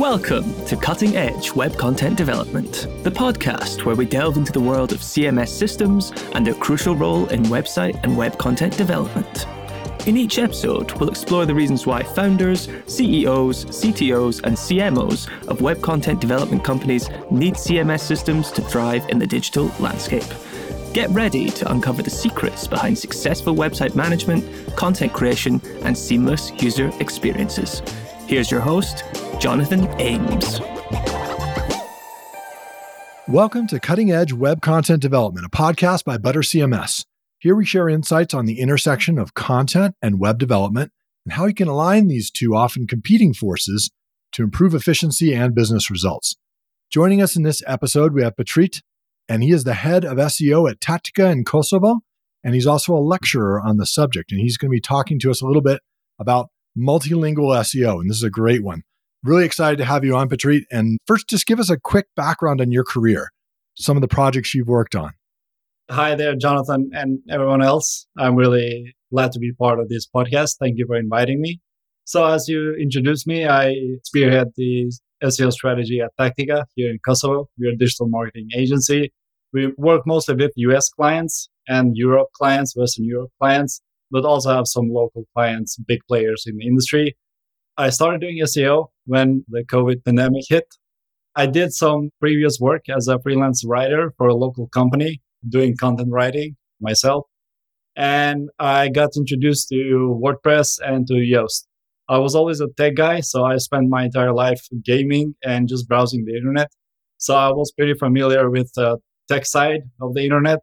Welcome 0.00 0.54
to 0.64 0.78
Cutting 0.78 1.14
Edge 1.14 1.54
Web 1.54 1.76
Content 1.76 2.16
Development, 2.16 2.88
the 3.04 3.10
podcast 3.10 3.84
where 3.84 3.94
we 3.94 4.06
delve 4.06 4.38
into 4.38 4.50
the 4.50 4.58
world 4.58 4.92
of 4.92 5.00
CMS 5.00 5.48
systems 5.48 6.10
and 6.32 6.46
their 6.46 6.54
crucial 6.54 6.96
role 6.96 7.26
in 7.26 7.42
website 7.42 8.02
and 8.02 8.16
web 8.16 8.38
content 8.38 8.78
development. 8.78 9.46
In 10.06 10.16
each 10.16 10.38
episode, 10.38 10.90
we'll 10.92 11.10
explore 11.10 11.44
the 11.44 11.54
reasons 11.54 11.86
why 11.86 12.02
founders, 12.02 12.66
CEOs, 12.86 13.66
CTOs, 13.66 14.42
and 14.42 14.56
CMOs 14.56 15.28
of 15.48 15.60
web 15.60 15.82
content 15.82 16.18
development 16.18 16.64
companies 16.64 17.10
need 17.30 17.52
CMS 17.52 18.00
systems 18.00 18.50
to 18.52 18.62
thrive 18.62 19.06
in 19.10 19.18
the 19.18 19.26
digital 19.26 19.70
landscape. 19.80 20.24
Get 20.94 21.10
ready 21.10 21.50
to 21.50 21.70
uncover 21.70 22.02
the 22.02 22.08
secrets 22.08 22.66
behind 22.66 22.96
successful 22.96 23.54
website 23.54 23.94
management, 23.94 24.48
content 24.76 25.12
creation, 25.12 25.60
and 25.84 25.96
seamless 25.96 26.52
user 26.62 26.90
experiences. 27.00 27.82
Here's 28.26 28.50
your 28.50 28.60
host, 28.60 29.04
Jonathan 29.40 29.88
Ames. 29.98 30.60
Welcome 33.26 33.66
to 33.68 33.80
Cutting 33.80 34.12
Edge 34.12 34.34
Web 34.34 34.60
Content 34.60 35.00
Development, 35.00 35.46
a 35.46 35.48
podcast 35.48 36.04
by 36.04 36.18
Butter 36.18 36.40
CMS. 36.40 37.06
Here 37.38 37.56
we 37.56 37.64
share 37.64 37.88
insights 37.88 38.34
on 38.34 38.44
the 38.44 38.60
intersection 38.60 39.18
of 39.18 39.32
content 39.32 39.96
and 40.02 40.20
web 40.20 40.38
development 40.38 40.92
and 41.24 41.32
how 41.32 41.46
you 41.46 41.54
can 41.54 41.68
align 41.68 42.06
these 42.06 42.30
two 42.30 42.54
often 42.54 42.86
competing 42.86 43.32
forces 43.32 43.90
to 44.32 44.42
improve 44.42 44.74
efficiency 44.74 45.32
and 45.32 45.54
business 45.54 45.90
results. 45.90 46.36
Joining 46.90 47.22
us 47.22 47.34
in 47.34 47.42
this 47.42 47.62
episode, 47.66 48.12
we 48.12 48.22
have 48.22 48.36
Petrit, 48.36 48.82
and 49.26 49.42
he 49.42 49.52
is 49.52 49.64
the 49.64 49.72
head 49.72 50.04
of 50.04 50.18
SEO 50.18 50.70
at 50.70 50.80
Tactica 50.80 51.32
in 51.32 51.46
Kosovo, 51.46 52.00
and 52.44 52.54
he's 52.54 52.66
also 52.66 52.94
a 52.94 53.00
lecturer 53.00 53.58
on 53.58 53.78
the 53.78 53.86
subject. 53.86 54.32
And 54.32 54.40
he's 54.42 54.58
going 54.58 54.68
to 54.70 54.76
be 54.76 54.82
talking 54.82 55.18
to 55.20 55.30
us 55.30 55.40
a 55.40 55.46
little 55.46 55.62
bit 55.62 55.80
about 56.18 56.50
multilingual 56.76 57.56
SEO, 57.56 58.02
and 58.02 58.10
this 58.10 58.18
is 58.18 58.22
a 58.22 58.28
great 58.28 58.62
one. 58.62 58.82
Really 59.22 59.44
excited 59.44 59.76
to 59.76 59.84
have 59.84 60.02
you 60.02 60.16
on, 60.16 60.30
Petrit. 60.30 60.62
And 60.70 60.98
first, 61.06 61.28
just 61.28 61.46
give 61.46 61.60
us 61.60 61.68
a 61.68 61.78
quick 61.78 62.06
background 62.16 62.62
on 62.62 62.72
your 62.72 62.84
career, 62.84 63.30
some 63.76 63.94
of 63.96 64.00
the 64.00 64.08
projects 64.08 64.54
you've 64.54 64.66
worked 64.66 64.94
on. 64.94 65.12
Hi 65.90 66.14
there, 66.14 66.34
Jonathan 66.36 66.88
and 66.94 67.18
everyone 67.28 67.62
else. 67.62 68.06
I'm 68.16 68.34
really 68.34 68.94
glad 69.12 69.32
to 69.32 69.38
be 69.38 69.52
part 69.52 69.78
of 69.78 69.90
this 69.90 70.06
podcast. 70.06 70.56
Thank 70.58 70.78
you 70.78 70.86
for 70.86 70.96
inviting 70.96 71.42
me. 71.42 71.60
So, 72.04 72.24
as 72.24 72.48
you 72.48 72.74
introduced 72.76 73.26
me, 73.26 73.46
I 73.46 73.74
spearhead 74.04 74.52
the 74.56 74.90
SEO 75.22 75.52
strategy 75.52 76.00
at 76.00 76.12
Tactica 76.18 76.64
here 76.74 76.90
in 76.90 76.98
Kosovo. 77.06 77.48
We're 77.58 77.72
a 77.72 77.76
digital 77.76 78.08
marketing 78.08 78.48
agency. 78.56 79.12
We 79.52 79.74
work 79.76 80.06
mostly 80.06 80.36
with 80.36 80.52
US 80.56 80.88
clients 80.88 81.50
and 81.68 81.94
Europe 81.94 82.28
clients, 82.32 82.74
Western 82.74 83.04
Europe 83.04 83.32
clients, 83.38 83.82
but 84.10 84.24
also 84.24 84.50
have 84.50 84.66
some 84.66 84.88
local 84.90 85.24
clients, 85.34 85.76
big 85.76 86.00
players 86.08 86.44
in 86.46 86.56
the 86.56 86.66
industry. 86.66 87.16
I 87.80 87.88
started 87.88 88.20
doing 88.20 88.36
SEO 88.40 88.88
when 89.06 89.42
the 89.48 89.64
COVID 89.64 90.04
pandemic 90.04 90.44
hit. 90.46 90.66
I 91.34 91.46
did 91.46 91.72
some 91.72 92.10
previous 92.20 92.60
work 92.60 92.90
as 92.94 93.08
a 93.08 93.18
freelance 93.18 93.64
writer 93.64 94.12
for 94.18 94.28
a 94.28 94.34
local 94.34 94.68
company 94.68 95.22
doing 95.48 95.78
content 95.78 96.10
writing 96.12 96.56
myself. 96.82 97.24
And 97.96 98.50
I 98.58 98.90
got 98.90 99.16
introduced 99.16 99.70
to 99.70 100.20
WordPress 100.22 100.78
and 100.84 101.06
to 101.06 101.14
Yoast. 101.14 101.64
I 102.06 102.18
was 102.18 102.34
always 102.34 102.60
a 102.60 102.68
tech 102.76 102.96
guy, 102.96 103.20
so 103.20 103.44
I 103.44 103.56
spent 103.56 103.88
my 103.88 104.04
entire 104.04 104.34
life 104.34 104.60
gaming 104.84 105.34
and 105.42 105.66
just 105.66 105.88
browsing 105.88 106.26
the 106.26 106.36
internet. 106.36 106.68
So 107.16 107.34
I 107.34 107.48
was 107.48 107.72
pretty 107.72 107.94
familiar 107.94 108.50
with 108.50 108.70
the 108.74 108.98
tech 109.30 109.46
side 109.46 109.84
of 110.02 110.12
the 110.12 110.22
internet, 110.22 110.58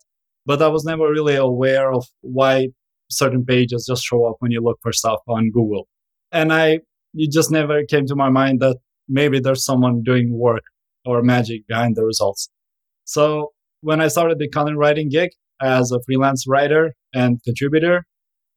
but 0.46 0.62
I 0.62 0.68
was 0.68 0.86
never 0.86 1.10
really 1.10 1.36
aware 1.36 1.92
of 1.92 2.06
why 2.22 2.68
certain 3.10 3.44
pages 3.44 3.88
just 3.90 4.04
show 4.06 4.26
up 4.26 4.36
when 4.38 4.52
you 4.52 4.62
look 4.62 4.78
for 4.84 4.94
stuff 4.94 5.22
on 5.28 5.50
Google. 5.50 5.88
And 6.32 6.54
I, 6.54 6.82
it 7.14 7.32
just 7.32 7.52
never 7.52 7.84
came 7.84 8.06
to 8.08 8.16
my 8.16 8.30
mind 8.30 8.60
that 8.60 8.78
maybe 9.08 9.40
there's 9.40 9.66
someone 9.66 10.04
doing 10.04 10.38
work 10.38 10.64
or 11.06 11.22
magic 11.22 11.68
behind 11.68 11.96
the 11.96 12.04
results. 12.04 12.50
So 13.06 13.52
when 13.82 14.02
I 14.02 14.08
started 14.10 14.40
the 14.40 14.50
content 14.50 14.78
writing 14.78 15.10
gig 15.10 15.30
as 15.62 15.92
a 15.92 16.00
freelance 16.06 16.46
writer 16.48 16.94
and 17.14 17.42
contributor, 17.44 18.06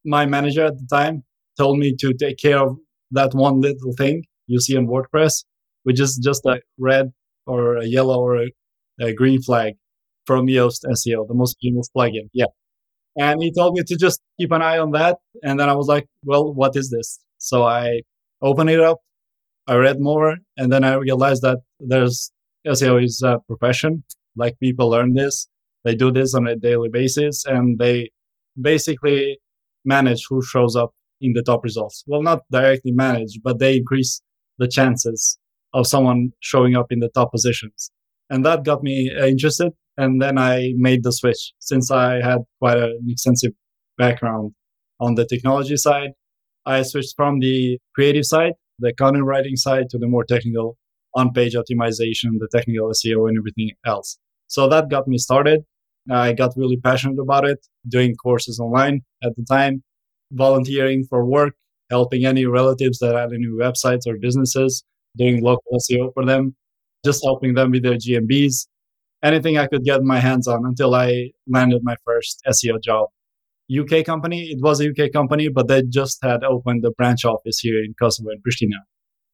my 0.04 0.26
manager 0.26 0.66
at 0.66 0.78
the 0.78 0.86
time 0.90 1.22
told 1.56 1.78
me 1.78 1.94
to 2.00 2.12
take 2.14 2.38
care 2.38 2.58
of 2.58 2.76
that 3.12 3.34
one 3.34 3.60
little 3.60 3.92
thing 3.96 4.24
you 4.46 4.60
see 4.60 4.76
on 4.76 4.86
WordPress, 4.86 5.44
which 5.84 6.00
is 6.00 6.20
just 6.22 6.44
a 6.46 6.60
red 6.78 7.12
or 7.46 7.76
a 7.76 7.86
yellow 7.86 8.18
or 8.18 8.42
a, 8.42 8.50
a 9.00 9.12
green 9.12 9.42
flag 9.42 9.74
from 10.26 10.46
Yoast 10.46 10.84
SEO, 10.84 11.26
the 11.26 11.34
most 11.34 11.56
famous 11.62 11.88
plugin. 11.96 12.28
Yeah. 12.32 12.46
And 13.16 13.42
he 13.42 13.52
told 13.52 13.74
me 13.74 13.82
to 13.84 13.96
just 13.96 14.20
keep 14.38 14.52
an 14.52 14.62
eye 14.62 14.78
on 14.78 14.92
that. 14.92 15.18
And 15.42 15.58
then 15.58 15.68
I 15.68 15.74
was 15.74 15.86
like, 15.86 16.06
well, 16.24 16.52
what 16.52 16.76
is 16.76 16.90
this? 16.90 17.18
So 17.38 17.64
I 17.64 18.02
opened 18.42 18.70
it 18.70 18.80
up. 18.80 18.98
I 19.66 19.76
read 19.76 20.00
more. 20.00 20.36
And 20.56 20.72
then 20.72 20.84
I 20.84 20.94
realized 20.94 21.42
that 21.42 21.58
there's 21.78 22.30
SEO 22.66 23.02
is 23.02 23.22
a 23.22 23.38
profession 23.46 24.04
like 24.36 24.58
people 24.60 24.90
learn 24.90 25.14
this. 25.14 25.48
They 25.84 25.94
do 25.94 26.10
this 26.10 26.34
on 26.34 26.46
a 26.46 26.56
daily 26.56 26.88
basis 26.88 27.44
and 27.46 27.78
they 27.78 28.10
basically 28.60 29.38
manage 29.84 30.26
who 30.28 30.42
shows 30.42 30.76
up 30.76 30.90
in 31.20 31.32
the 31.34 31.42
top 31.42 31.64
results. 31.64 32.04
Well, 32.06 32.22
not 32.22 32.40
directly 32.50 32.92
manage, 32.92 33.40
but 33.42 33.58
they 33.58 33.78
increase 33.78 34.20
the 34.58 34.68
chances 34.68 35.38
of 35.72 35.86
someone 35.86 36.30
showing 36.40 36.76
up 36.76 36.86
in 36.90 37.00
the 37.00 37.08
top 37.08 37.32
positions. 37.32 37.90
And 38.28 38.44
that 38.44 38.64
got 38.64 38.82
me 38.82 39.10
uh, 39.14 39.26
interested. 39.26 39.72
And 39.96 40.20
then 40.20 40.38
I 40.38 40.72
made 40.76 41.02
the 41.02 41.12
switch 41.12 41.52
since 41.58 41.90
I 41.90 42.22
had 42.22 42.38
quite 42.58 42.78
an 42.78 43.06
extensive 43.08 43.52
background 43.98 44.52
on 44.98 45.14
the 45.14 45.26
technology 45.26 45.76
side. 45.76 46.10
I 46.66 46.82
switched 46.82 47.14
from 47.16 47.40
the 47.40 47.78
creative 47.94 48.24
side, 48.24 48.52
the 48.78 48.92
content 48.92 49.24
writing 49.24 49.56
side, 49.56 49.88
to 49.90 49.98
the 49.98 50.06
more 50.06 50.24
technical 50.24 50.76
on 51.14 51.32
page 51.32 51.54
optimization, 51.54 52.38
the 52.38 52.48
technical 52.52 52.88
SEO, 52.90 53.28
and 53.28 53.38
everything 53.38 53.72
else. 53.84 54.18
So 54.46 54.68
that 54.68 54.88
got 54.88 55.08
me 55.08 55.18
started. 55.18 55.64
I 56.10 56.32
got 56.32 56.54
really 56.56 56.76
passionate 56.76 57.20
about 57.20 57.44
it, 57.44 57.66
doing 57.88 58.14
courses 58.16 58.58
online 58.58 59.02
at 59.22 59.36
the 59.36 59.44
time, 59.44 59.82
volunteering 60.32 61.04
for 61.08 61.24
work, 61.24 61.54
helping 61.90 62.24
any 62.24 62.46
relatives 62.46 62.98
that 62.98 63.14
had 63.14 63.32
any 63.32 63.46
websites 63.46 64.06
or 64.06 64.16
businesses, 64.18 64.84
doing 65.16 65.42
local 65.42 65.78
SEO 65.78 66.12
for 66.14 66.24
them, 66.24 66.54
just 67.04 67.24
helping 67.24 67.54
them 67.54 67.70
with 67.70 67.82
their 67.82 67.96
GMBs, 67.96 68.66
anything 69.22 69.58
I 69.58 69.66
could 69.66 69.84
get 69.84 70.02
my 70.02 70.20
hands 70.20 70.46
on 70.46 70.64
until 70.64 70.94
I 70.94 71.30
landed 71.48 71.82
my 71.82 71.96
first 72.04 72.42
SEO 72.46 72.82
job. 72.82 73.08
UK 73.78 74.04
company, 74.04 74.50
it 74.50 74.58
was 74.60 74.80
a 74.80 74.90
UK 74.90 75.12
company, 75.12 75.48
but 75.48 75.68
they 75.68 75.82
just 75.82 76.18
had 76.22 76.42
opened 76.44 76.84
a 76.84 76.90
branch 76.90 77.24
office 77.24 77.58
here 77.58 77.82
in 77.82 77.94
Kosovo 78.00 78.30
and 78.30 78.42
Pristina. 78.42 78.78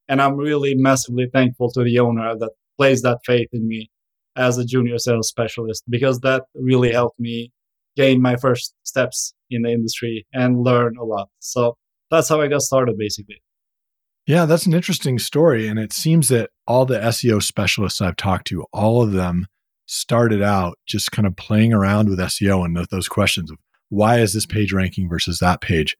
And 0.08 0.20
I'm 0.20 0.36
really 0.36 0.74
massively 0.74 1.28
thankful 1.32 1.70
to 1.72 1.82
the 1.82 1.98
owner 1.98 2.36
that 2.36 2.50
placed 2.76 3.02
that 3.04 3.18
faith 3.24 3.48
in 3.52 3.66
me 3.66 3.90
as 4.36 4.58
a 4.58 4.64
junior 4.64 4.98
sales 4.98 5.28
specialist 5.28 5.82
because 5.88 6.20
that 6.20 6.44
really 6.54 6.92
helped 6.92 7.18
me 7.18 7.50
gain 7.96 8.20
my 8.20 8.36
first 8.36 8.74
steps 8.82 9.34
in 9.50 9.62
the 9.62 9.70
industry 9.70 10.26
and 10.32 10.62
learn 10.62 10.96
a 10.98 11.04
lot. 11.04 11.28
So 11.38 11.76
that's 12.10 12.28
how 12.28 12.40
I 12.40 12.48
got 12.48 12.60
started 12.60 12.96
basically. 12.98 13.42
Yeah, 14.26 14.44
that's 14.44 14.66
an 14.66 14.74
interesting 14.74 15.18
story. 15.18 15.68
And 15.68 15.78
it 15.78 15.92
seems 15.92 16.28
that 16.28 16.50
all 16.66 16.84
the 16.84 16.98
SEO 16.98 17.42
specialists 17.42 18.00
I've 18.00 18.16
talked 18.16 18.48
to, 18.48 18.64
all 18.72 19.02
of 19.02 19.12
them 19.12 19.46
started 19.86 20.42
out 20.42 20.78
just 20.84 21.12
kind 21.12 21.26
of 21.26 21.36
playing 21.36 21.72
around 21.72 22.08
with 22.08 22.18
SEO 22.18 22.64
and 22.64 22.76
those 22.90 23.08
questions 23.08 23.50
of 23.50 23.58
why 23.88 24.18
is 24.18 24.32
this 24.32 24.46
page 24.46 24.72
ranking 24.72 25.08
versus 25.08 25.38
that 25.38 25.60
page? 25.60 25.96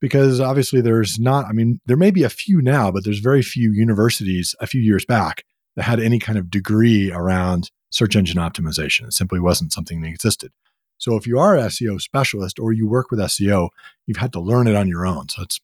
Because 0.00 0.40
obviously 0.40 0.80
there's 0.80 1.18
not, 1.18 1.46
I 1.46 1.52
mean, 1.52 1.80
there 1.86 1.96
may 1.96 2.10
be 2.10 2.22
a 2.22 2.30
few 2.30 2.62
now, 2.62 2.90
but 2.90 3.04
there's 3.04 3.18
very 3.18 3.42
few 3.42 3.72
universities 3.72 4.54
a 4.60 4.66
few 4.66 4.80
years 4.80 5.04
back 5.04 5.44
that 5.76 5.82
had 5.82 6.00
any 6.00 6.18
kind 6.18 6.38
of 6.38 6.50
degree 6.50 7.12
around 7.12 7.70
search 7.90 8.16
engine 8.16 8.38
optimization. 8.38 9.06
It 9.06 9.12
simply 9.12 9.40
wasn't 9.40 9.72
something 9.72 10.00
that 10.00 10.08
existed. 10.08 10.52
So 10.98 11.16
if 11.16 11.26
you 11.26 11.38
are 11.38 11.56
an 11.56 11.66
SEO 11.66 12.00
specialist 12.00 12.58
or 12.58 12.72
you 12.72 12.86
work 12.88 13.10
with 13.10 13.20
SEO, 13.20 13.70
you've 14.06 14.18
had 14.18 14.32
to 14.34 14.40
learn 14.40 14.66
it 14.66 14.76
on 14.76 14.88
your 14.88 15.06
own. 15.06 15.28
So 15.28 15.42
it's 15.42 15.58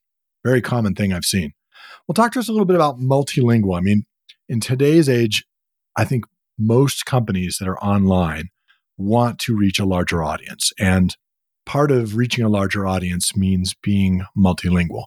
a 0.44 0.48
very 0.48 0.62
common 0.62 0.94
thing 0.94 1.12
I've 1.12 1.24
seen. 1.24 1.52
Well, 2.06 2.14
talk 2.14 2.32
to 2.32 2.38
us 2.38 2.48
a 2.48 2.52
little 2.52 2.66
bit 2.66 2.76
about 2.76 2.98
multilingual. 2.98 3.76
I 3.76 3.80
mean, 3.80 4.06
in 4.48 4.60
today's 4.60 5.08
age, 5.08 5.44
I 5.96 6.04
think 6.04 6.24
most 6.58 7.04
companies 7.04 7.58
that 7.58 7.68
are 7.68 7.78
online 7.80 8.48
want 8.96 9.38
to 9.40 9.56
reach 9.56 9.78
a 9.78 9.84
larger 9.84 10.22
audience. 10.22 10.72
And 10.78 11.14
part 11.66 11.90
of 11.90 12.16
reaching 12.16 12.44
a 12.44 12.48
larger 12.48 12.86
audience 12.86 13.36
means 13.36 13.74
being 13.74 14.24
multilingual. 14.36 15.04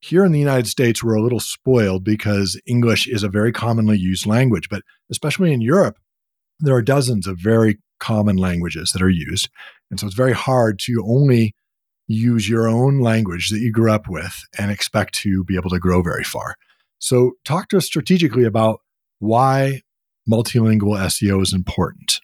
Here 0.00 0.24
in 0.24 0.32
the 0.32 0.38
United 0.38 0.66
States, 0.66 1.02
we're 1.02 1.14
a 1.14 1.22
little 1.22 1.40
spoiled 1.40 2.02
because 2.02 2.60
English 2.66 3.06
is 3.06 3.22
a 3.22 3.28
very 3.28 3.52
commonly 3.52 3.98
used 3.98 4.26
language, 4.26 4.68
but 4.68 4.82
especially 5.10 5.52
in 5.52 5.60
Europe, 5.60 5.98
there 6.58 6.74
are 6.74 6.82
dozens 6.82 7.26
of 7.26 7.38
very 7.38 7.78
common 8.00 8.36
languages 8.36 8.92
that 8.92 9.02
are 9.02 9.10
used. 9.10 9.48
And 9.90 10.00
so 10.00 10.06
it's 10.06 10.16
very 10.16 10.32
hard 10.32 10.78
to 10.80 11.04
only 11.06 11.54
use 12.08 12.48
your 12.48 12.68
own 12.68 13.00
language 13.00 13.50
that 13.50 13.60
you 13.60 13.70
grew 13.70 13.92
up 13.92 14.08
with 14.08 14.44
and 14.58 14.70
expect 14.70 15.14
to 15.14 15.44
be 15.44 15.56
able 15.56 15.70
to 15.70 15.78
grow 15.78 16.02
very 16.02 16.24
far. 16.24 16.56
So, 16.98 17.32
talk 17.44 17.68
to 17.68 17.78
us 17.78 17.86
strategically 17.86 18.44
about 18.44 18.80
why 19.18 19.82
multilingual 20.30 20.98
SEO 20.98 21.42
is 21.42 21.52
important. 21.52 22.20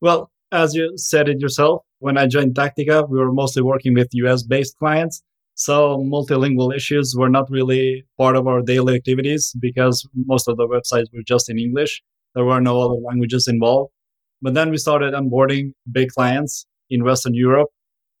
Well, 0.00 0.30
as 0.50 0.74
you 0.74 0.92
said 0.96 1.28
it 1.28 1.40
yourself, 1.40 1.82
when 2.02 2.18
I 2.18 2.26
joined 2.26 2.54
Tactica, 2.56 3.08
we 3.08 3.18
were 3.18 3.32
mostly 3.32 3.62
working 3.62 3.94
with 3.94 4.08
US 4.12 4.42
based 4.42 4.76
clients 4.78 5.22
So 5.54 5.98
multilingual 5.98 6.74
issues 6.74 7.14
were 7.16 7.28
not 7.28 7.50
really 7.50 8.04
part 8.18 8.36
of 8.36 8.46
our 8.46 8.62
daily 8.62 8.94
activities 8.96 9.54
because 9.60 9.96
most 10.32 10.48
of 10.48 10.56
the 10.56 10.66
websites 10.66 11.08
were 11.12 11.26
just 11.26 11.50
in 11.50 11.58
English. 11.58 12.02
There 12.34 12.44
were 12.44 12.60
no 12.60 12.80
other 12.80 13.00
languages 13.08 13.46
involved. 13.46 13.92
But 14.40 14.54
then 14.54 14.70
we 14.70 14.78
started 14.78 15.14
onboarding 15.14 15.74
big 15.98 16.08
clients 16.16 16.66
in 16.90 17.04
Western 17.04 17.34
Europe. 17.34 17.68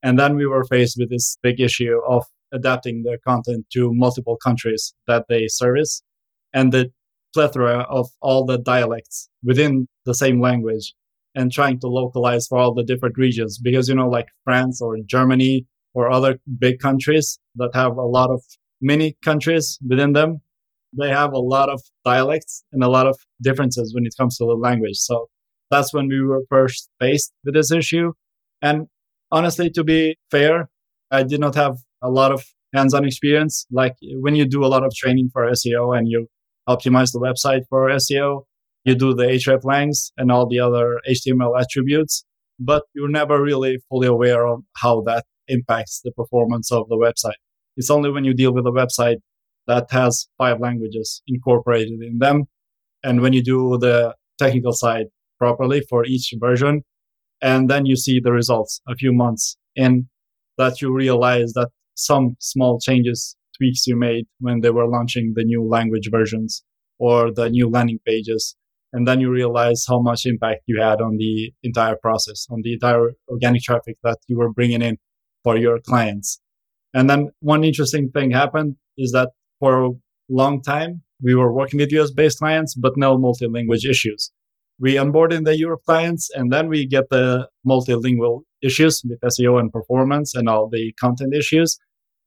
And 0.02 0.18
then 0.18 0.36
we 0.36 0.46
were 0.46 0.64
faced 0.64 0.96
with 0.98 1.10
this 1.10 1.38
big 1.42 1.58
issue 1.60 1.96
of 2.06 2.22
adapting 2.52 3.02
their 3.02 3.18
content 3.30 3.66
to 3.72 3.92
multiple 3.92 4.36
countries 4.36 4.94
that 5.08 5.24
they 5.28 5.48
service 5.48 6.02
and 6.52 6.70
the 6.70 6.92
plethora 7.34 7.78
of 7.98 8.06
all 8.20 8.44
the 8.44 8.58
dialects 8.58 9.30
within 9.42 9.88
the 10.04 10.14
same 10.14 10.38
language 10.40 10.94
and 11.34 11.50
trying 11.50 11.80
to 11.80 11.88
localize 11.88 12.46
for 12.46 12.58
all 12.58 12.74
the 12.74 12.84
different 12.84 13.16
regions. 13.16 13.58
Because 13.58 13.88
you 13.88 13.94
know 13.94 14.08
like 14.08 14.28
France 14.44 14.80
or 14.80 14.96
Germany 15.06 15.66
or 15.94 16.10
other 16.10 16.38
big 16.58 16.78
countries 16.78 17.38
that 17.56 17.70
have 17.74 17.96
a 17.96 18.02
lot 18.02 18.30
of 18.30 18.42
many 18.80 19.16
countries 19.22 19.78
within 19.88 20.12
them 20.12 20.40
they 20.98 21.08
have 21.08 21.32
a 21.32 21.38
lot 21.38 21.68
of 21.68 21.82
dialects 22.04 22.64
and 22.72 22.82
a 22.82 22.88
lot 22.88 23.06
of 23.06 23.18
differences 23.40 23.94
when 23.94 24.04
it 24.04 24.14
comes 24.18 24.36
to 24.36 24.44
the 24.44 24.54
language. 24.54 24.96
So 24.96 25.28
that's 25.70 25.94
when 25.94 26.08
we 26.08 26.20
were 26.22 26.42
first 26.50 26.90
faced 27.00 27.32
with 27.44 27.54
this 27.54 27.72
issue. 27.72 28.12
And 28.60 28.88
honestly 29.30 29.70
to 29.70 29.82
be 29.82 30.16
fair 30.30 30.68
i 31.10 31.22
did 31.22 31.40
not 31.40 31.54
have 31.54 31.78
a 32.02 32.10
lot 32.10 32.32
of 32.32 32.44
hands-on 32.74 33.04
experience. 33.04 33.66
Like 33.70 33.94
when 34.20 34.34
you 34.34 34.46
do 34.46 34.64
a 34.64 34.66
lot 34.66 34.84
of 34.84 34.94
training 34.94 35.30
for 35.32 35.50
SEO 35.50 35.96
and 35.96 36.08
you 36.08 36.26
optimize 36.68 37.12
the 37.12 37.20
website 37.20 37.62
for 37.68 37.88
SEO, 37.90 38.44
you 38.84 38.94
do 38.94 39.14
the 39.14 39.24
hreflangs 39.24 40.10
and 40.16 40.32
all 40.32 40.48
the 40.48 40.60
other 40.60 41.00
HTML 41.08 41.60
attributes, 41.60 42.24
but 42.58 42.82
you're 42.94 43.08
never 43.08 43.40
really 43.40 43.78
fully 43.88 44.08
aware 44.08 44.46
of 44.46 44.62
how 44.76 45.02
that 45.02 45.24
impacts 45.48 46.00
the 46.02 46.12
performance 46.12 46.70
of 46.72 46.88
the 46.88 46.96
website. 46.96 47.40
It's 47.76 47.90
only 47.90 48.10
when 48.10 48.24
you 48.24 48.34
deal 48.34 48.52
with 48.52 48.66
a 48.66 48.70
website 48.70 49.18
that 49.66 49.90
has 49.90 50.28
five 50.38 50.60
languages 50.60 51.22
incorporated 51.26 52.00
in 52.02 52.18
them. 52.18 52.44
And 53.04 53.20
when 53.20 53.32
you 53.32 53.42
do 53.42 53.78
the 53.78 54.14
technical 54.38 54.72
side 54.72 55.06
properly 55.38 55.82
for 55.88 56.04
each 56.04 56.32
version, 56.38 56.82
and 57.40 57.68
then 57.68 57.86
you 57.86 57.96
see 57.96 58.20
the 58.20 58.32
results 58.32 58.80
a 58.88 58.94
few 58.94 59.12
months 59.12 59.56
in 59.74 60.08
that 60.58 60.80
you 60.80 60.92
realize 60.92 61.52
that 61.54 61.70
some 61.94 62.36
small 62.38 62.78
changes, 62.80 63.36
tweaks 63.56 63.86
you 63.86 63.96
made 63.96 64.26
when 64.40 64.60
they 64.60 64.70
were 64.70 64.88
launching 64.88 65.32
the 65.34 65.44
new 65.44 65.62
language 65.62 66.08
versions 66.10 66.62
or 66.98 67.32
the 67.32 67.50
new 67.50 67.68
landing 67.68 67.98
pages. 68.06 68.56
And 68.92 69.08
then 69.08 69.20
you 69.20 69.30
realize 69.30 69.84
how 69.88 70.00
much 70.00 70.26
impact 70.26 70.62
you 70.66 70.80
had 70.80 71.00
on 71.00 71.16
the 71.16 71.52
entire 71.62 71.96
process, 71.96 72.46
on 72.50 72.60
the 72.62 72.74
entire 72.74 73.12
organic 73.28 73.62
traffic 73.62 73.96
that 74.02 74.18
you 74.28 74.36
were 74.36 74.52
bringing 74.52 74.82
in 74.82 74.98
for 75.42 75.56
your 75.56 75.78
clients. 75.80 76.40
And 76.94 77.08
then 77.08 77.30
one 77.40 77.64
interesting 77.64 78.10
thing 78.10 78.30
happened 78.30 78.76
is 78.98 79.12
that 79.12 79.30
for 79.60 79.84
a 79.84 79.90
long 80.28 80.62
time, 80.62 81.02
we 81.22 81.34
were 81.34 81.52
working 81.52 81.78
with 81.78 81.92
US 81.92 82.10
based 82.10 82.38
clients, 82.38 82.74
but 82.74 82.92
no 82.96 83.16
multi 83.16 83.46
language 83.46 83.86
issues. 83.86 84.30
We 84.78 84.94
onboarded 84.94 85.44
the 85.44 85.56
Europe 85.56 85.82
clients 85.86 86.28
and 86.34 86.52
then 86.52 86.68
we 86.68 86.86
get 86.86 87.08
the 87.08 87.48
multilingual 87.66 88.40
issues 88.62 89.02
with 89.08 89.20
SEO 89.20 89.58
and 89.60 89.72
performance 89.72 90.34
and 90.34 90.48
all 90.48 90.68
the 90.68 90.92
content 91.00 91.34
issues. 91.34 91.78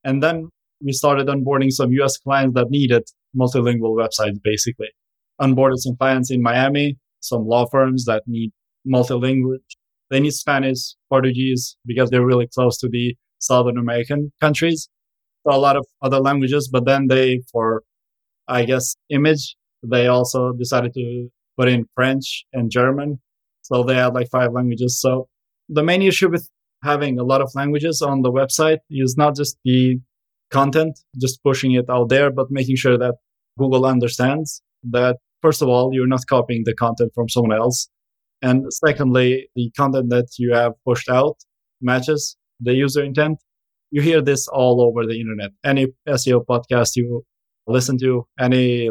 And 0.04 0.22
then 0.22 0.48
we 0.82 0.92
started 0.92 1.26
onboarding 1.28 1.70
some 1.70 1.92
US 1.92 2.16
clients 2.16 2.54
that 2.54 2.70
needed 2.70 3.04
multilingual 3.38 3.94
websites, 3.96 4.42
basically. 4.42 4.88
Onboarded 5.40 5.78
some 5.78 5.96
clients 5.96 6.30
in 6.30 6.42
Miami, 6.42 6.96
some 7.20 7.46
law 7.46 7.66
firms 7.66 8.04
that 8.06 8.22
need 8.26 8.52
multilingual. 8.86 9.58
They 10.10 10.20
need 10.20 10.32
Spanish, 10.32 10.94
Portuguese, 11.10 11.76
because 11.84 12.10
they're 12.10 12.24
really 12.24 12.48
close 12.54 12.78
to 12.78 12.88
the 12.88 13.16
Southern 13.38 13.76
American 13.76 14.32
countries. 14.40 14.88
So 15.44 15.54
a 15.54 15.58
lot 15.58 15.76
of 15.76 15.86
other 16.02 16.20
languages, 16.20 16.68
but 16.68 16.84
then 16.84 17.08
they, 17.08 17.42
for, 17.52 17.82
I 18.48 18.64
guess, 18.64 18.96
image, 19.10 19.56
they 19.82 20.06
also 20.06 20.52
decided 20.52 20.94
to 20.94 21.28
put 21.58 21.68
in 21.68 21.86
French 21.94 22.44
and 22.52 22.70
German. 22.70 23.20
So 23.62 23.82
they 23.82 23.94
had 23.94 24.14
like 24.14 24.28
five 24.30 24.52
languages. 24.52 25.00
So 25.00 25.28
the 25.68 25.82
main 25.82 26.02
issue 26.02 26.30
with 26.30 26.48
having 26.82 27.18
a 27.18 27.24
lot 27.24 27.40
of 27.40 27.50
languages 27.54 28.00
on 28.02 28.22
the 28.22 28.30
website 28.30 28.78
is 28.90 29.16
not 29.16 29.34
just 29.34 29.58
the 29.64 29.98
content, 30.50 30.98
just 31.20 31.42
pushing 31.42 31.72
it 31.72 31.86
out 31.90 32.08
there, 32.08 32.30
but 32.30 32.50
making 32.50 32.76
sure 32.76 32.96
that 32.98 33.14
Google 33.58 33.86
understands 33.86 34.62
that, 34.84 35.16
first 35.42 35.62
of 35.62 35.68
all, 35.68 35.90
you're 35.92 36.06
not 36.06 36.26
copying 36.28 36.62
the 36.64 36.74
content 36.74 37.12
from 37.14 37.28
someone 37.28 37.56
else. 37.56 37.88
And 38.42 38.66
secondly, 38.72 39.48
the 39.54 39.70
content 39.76 40.10
that 40.10 40.28
you 40.38 40.52
have 40.52 40.72
pushed 40.84 41.08
out 41.08 41.36
matches 41.80 42.36
the 42.60 42.74
user 42.74 43.02
intent. 43.02 43.38
You 43.90 44.02
hear 44.02 44.20
this 44.20 44.48
all 44.48 44.80
over 44.80 45.06
the 45.06 45.20
internet. 45.20 45.50
Any 45.64 45.88
SEO 46.08 46.44
podcast 46.44 46.96
you 46.96 47.24
listen 47.66 47.98
to, 47.98 48.26
any 48.38 48.90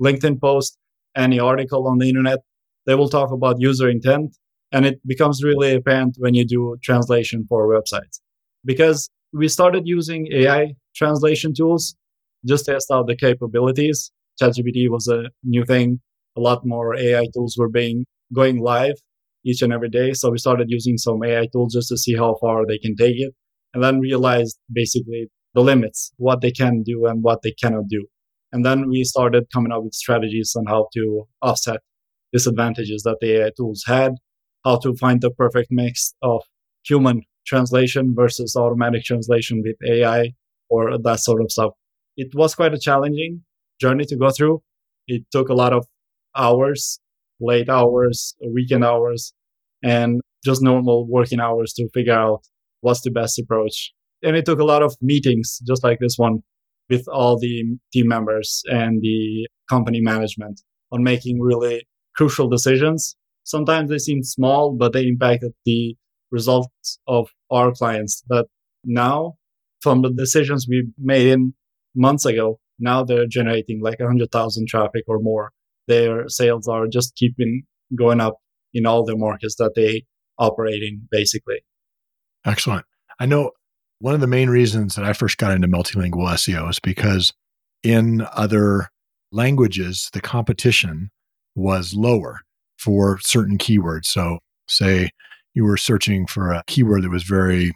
LinkedIn 0.00 0.40
post, 0.40 0.78
any 1.16 1.38
article 1.38 1.86
on 1.88 1.98
the 1.98 2.08
internet, 2.08 2.40
they 2.86 2.94
will 2.94 3.08
talk 3.08 3.32
about 3.32 3.60
user 3.60 3.88
intent 3.88 4.36
and 4.72 4.84
it 4.84 5.00
becomes 5.06 5.42
really 5.42 5.74
apparent 5.74 6.16
when 6.18 6.34
you 6.34 6.44
do 6.44 6.76
translation 6.82 7.46
for 7.48 7.68
websites. 7.68 8.20
Because 8.64 9.10
we 9.32 9.48
started 9.48 9.82
using 9.86 10.28
AI 10.32 10.74
translation 10.94 11.54
tools 11.54 11.96
just 12.44 12.66
to 12.66 12.72
test 12.72 12.90
out 12.90 13.06
the 13.06 13.16
capabilities. 13.16 14.12
ChatGPT 14.40 14.88
was 14.90 15.08
a 15.08 15.30
new 15.42 15.64
thing. 15.64 16.00
A 16.36 16.40
lot 16.40 16.66
more 16.66 16.96
AI 16.96 17.26
tools 17.34 17.56
were 17.58 17.68
being 17.68 18.04
going 18.32 18.60
live 18.60 18.94
each 19.44 19.62
and 19.62 19.72
every 19.72 19.88
day. 19.88 20.12
So 20.12 20.30
we 20.30 20.38
started 20.38 20.66
using 20.68 20.98
some 20.98 21.22
AI 21.24 21.46
tools 21.52 21.74
just 21.74 21.88
to 21.88 21.96
see 21.96 22.14
how 22.14 22.36
far 22.40 22.66
they 22.66 22.78
can 22.78 22.96
take 22.96 23.16
it 23.16 23.32
and 23.72 23.82
then 23.82 24.00
realized 24.00 24.58
basically 24.72 25.28
the 25.54 25.62
limits, 25.62 26.12
what 26.16 26.40
they 26.40 26.50
can 26.50 26.82
do 26.82 27.06
and 27.06 27.22
what 27.22 27.42
they 27.42 27.52
cannot 27.52 27.88
do. 27.88 28.06
And 28.52 28.64
then 28.64 28.88
we 28.88 29.04
started 29.04 29.46
coming 29.52 29.72
up 29.72 29.84
with 29.84 29.94
strategies 29.94 30.54
on 30.56 30.66
how 30.66 30.88
to 30.94 31.26
offset 31.42 31.80
disadvantages 32.32 33.02
that 33.04 33.18
the 33.20 33.40
AI 33.40 33.50
tools 33.56 33.84
had 33.86 34.12
how 34.66 34.76
to 34.78 34.94
find 34.96 35.20
the 35.20 35.30
perfect 35.30 35.68
mix 35.70 36.12
of 36.22 36.42
human 36.84 37.22
translation 37.46 38.14
versus 38.16 38.56
automatic 38.56 39.04
translation 39.04 39.62
with 39.64 39.76
AI 39.88 40.32
or 40.68 40.98
that 40.98 41.20
sort 41.20 41.40
of 41.40 41.52
stuff. 41.52 41.72
It 42.16 42.34
was 42.34 42.54
quite 42.56 42.74
a 42.74 42.78
challenging 42.78 43.42
journey 43.80 44.04
to 44.06 44.16
go 44.16 44.30
through. 44.30 44.62
It 45.06 45.24
took 45.30 45.48
a 45.48 45.54
lot 45.54 45.72
of 45.72 45.86
hours, 46.36 46.98
late 47.40 47.68
hours, 47.68 48.34
weekend 48.52 48.84
hours, 48.84 49.32
and 49.82 50.20
just 50.44 50.62
normal 50.62 51.06
working 51.08 51.40
hours 51.40 51.72
to 51.74 51.88
figure 51.92 52.12
out 52.12 52.42
what's 52.80 53.02
the 53.02 53.10
best 53.10 53.38
approach. 53.38 53.92
And 54.22 54.36
it 54.36 54.44
took 54.44 54.58
a 54.58 54.64
lot 54.64 54.82
of 54.82 54.96
meetings, 55.00 55.60
just 55.66 55.84
like 55.84 55.98
this 56.00 56.16
one, 56.16 56.42
with 56.88 57.06
all 57.08 57.38
the 57.38 57.64
team 57.92 58.08
members 58.08 58.62
and 58.66 59.00
the 59.02 59.48
company 59.68 60.00
management 60.00 60.62
on 60.92 61.02
making 61.02 61.40
really 61.40 61.86
crucial 62.16 62.48
decisions 62.48 63.16
sometimes 63.46 63.88
they 63.88 63.98
seem 63.98 64.22
small, 64.22 64.76
but 64.76 64.92
they 64.92 65.06
impacted 65.06 65.52
the 65.64 65.96
results 66.30 66.98
of 67.06 67.28
our 67.50 67.72
clients 67.72 68.22
that 68.28 68.46
now 68.84 69.34
from 69.80 70.02
the 70.02 70.10
decisions 70.10 70.66
we 70.68 70.88
made 70.98 71.28
in 71.28 71.54
months 71.94 72.26
ago, 72.26 72.58
now 72.78 73.04
they're 73.04 73.26
generating 73.26 73.80
like 73.82 73.98
100,000 73.98 74.68
traffic 74.68 75.04
or 75.06 75.18
more. 75.20 75.50
Their 75.88 76.28
sales 76.28 76.68
are 76.68 76.86
just 76.86 77.14
keeping 77.16 77.62
going 77.96 78.20
up 78.20 78.36
in 78.74 78.86
all 78.86 79.04
the 79.04 79.16
markets 79.16 79.56
that 79.56 79.74
they 79.74 80.04
operate 80.38 80.82
in, 80.82 81.06
basically. 81.10 81.64
Excellent. 82.44 82.84
I 83.18 83.26
know 83.26 83.52
one 83.98 84.14
of 84.14 84.20
the 84.20 84.26
main 84.26 84.50
reasons 84.50 84.94
that 84.94 85.04
I 85.04 85.12
first 85.12 85.38
got 85.38 85.52
into 85.52 85.68
multilingual 85.68 86.28
SEO 86.28 86.68
is 86.68 86.78
because 86.78 87.32
in 87.82 88.26
other 88.32 88.88
languages, 89.32 90.10
the 90.12 90.20
competition 90.20 91.10
was 91.54 91.94
lower 91.94 92.40
for 92.78 93.18
certain 93.20 93.58
keywords. 93.58 94.06
So, 94.06 94.38
say 94.68 95.10
you 95.54 95.64
were 95.64 95.78
searching 95.78 96.26
for 96.26 96.52
a 96.52 96.62
keyword 96.66 97.02
that 97.02 97.10
was 97.10 97.22
very 97.22 97.74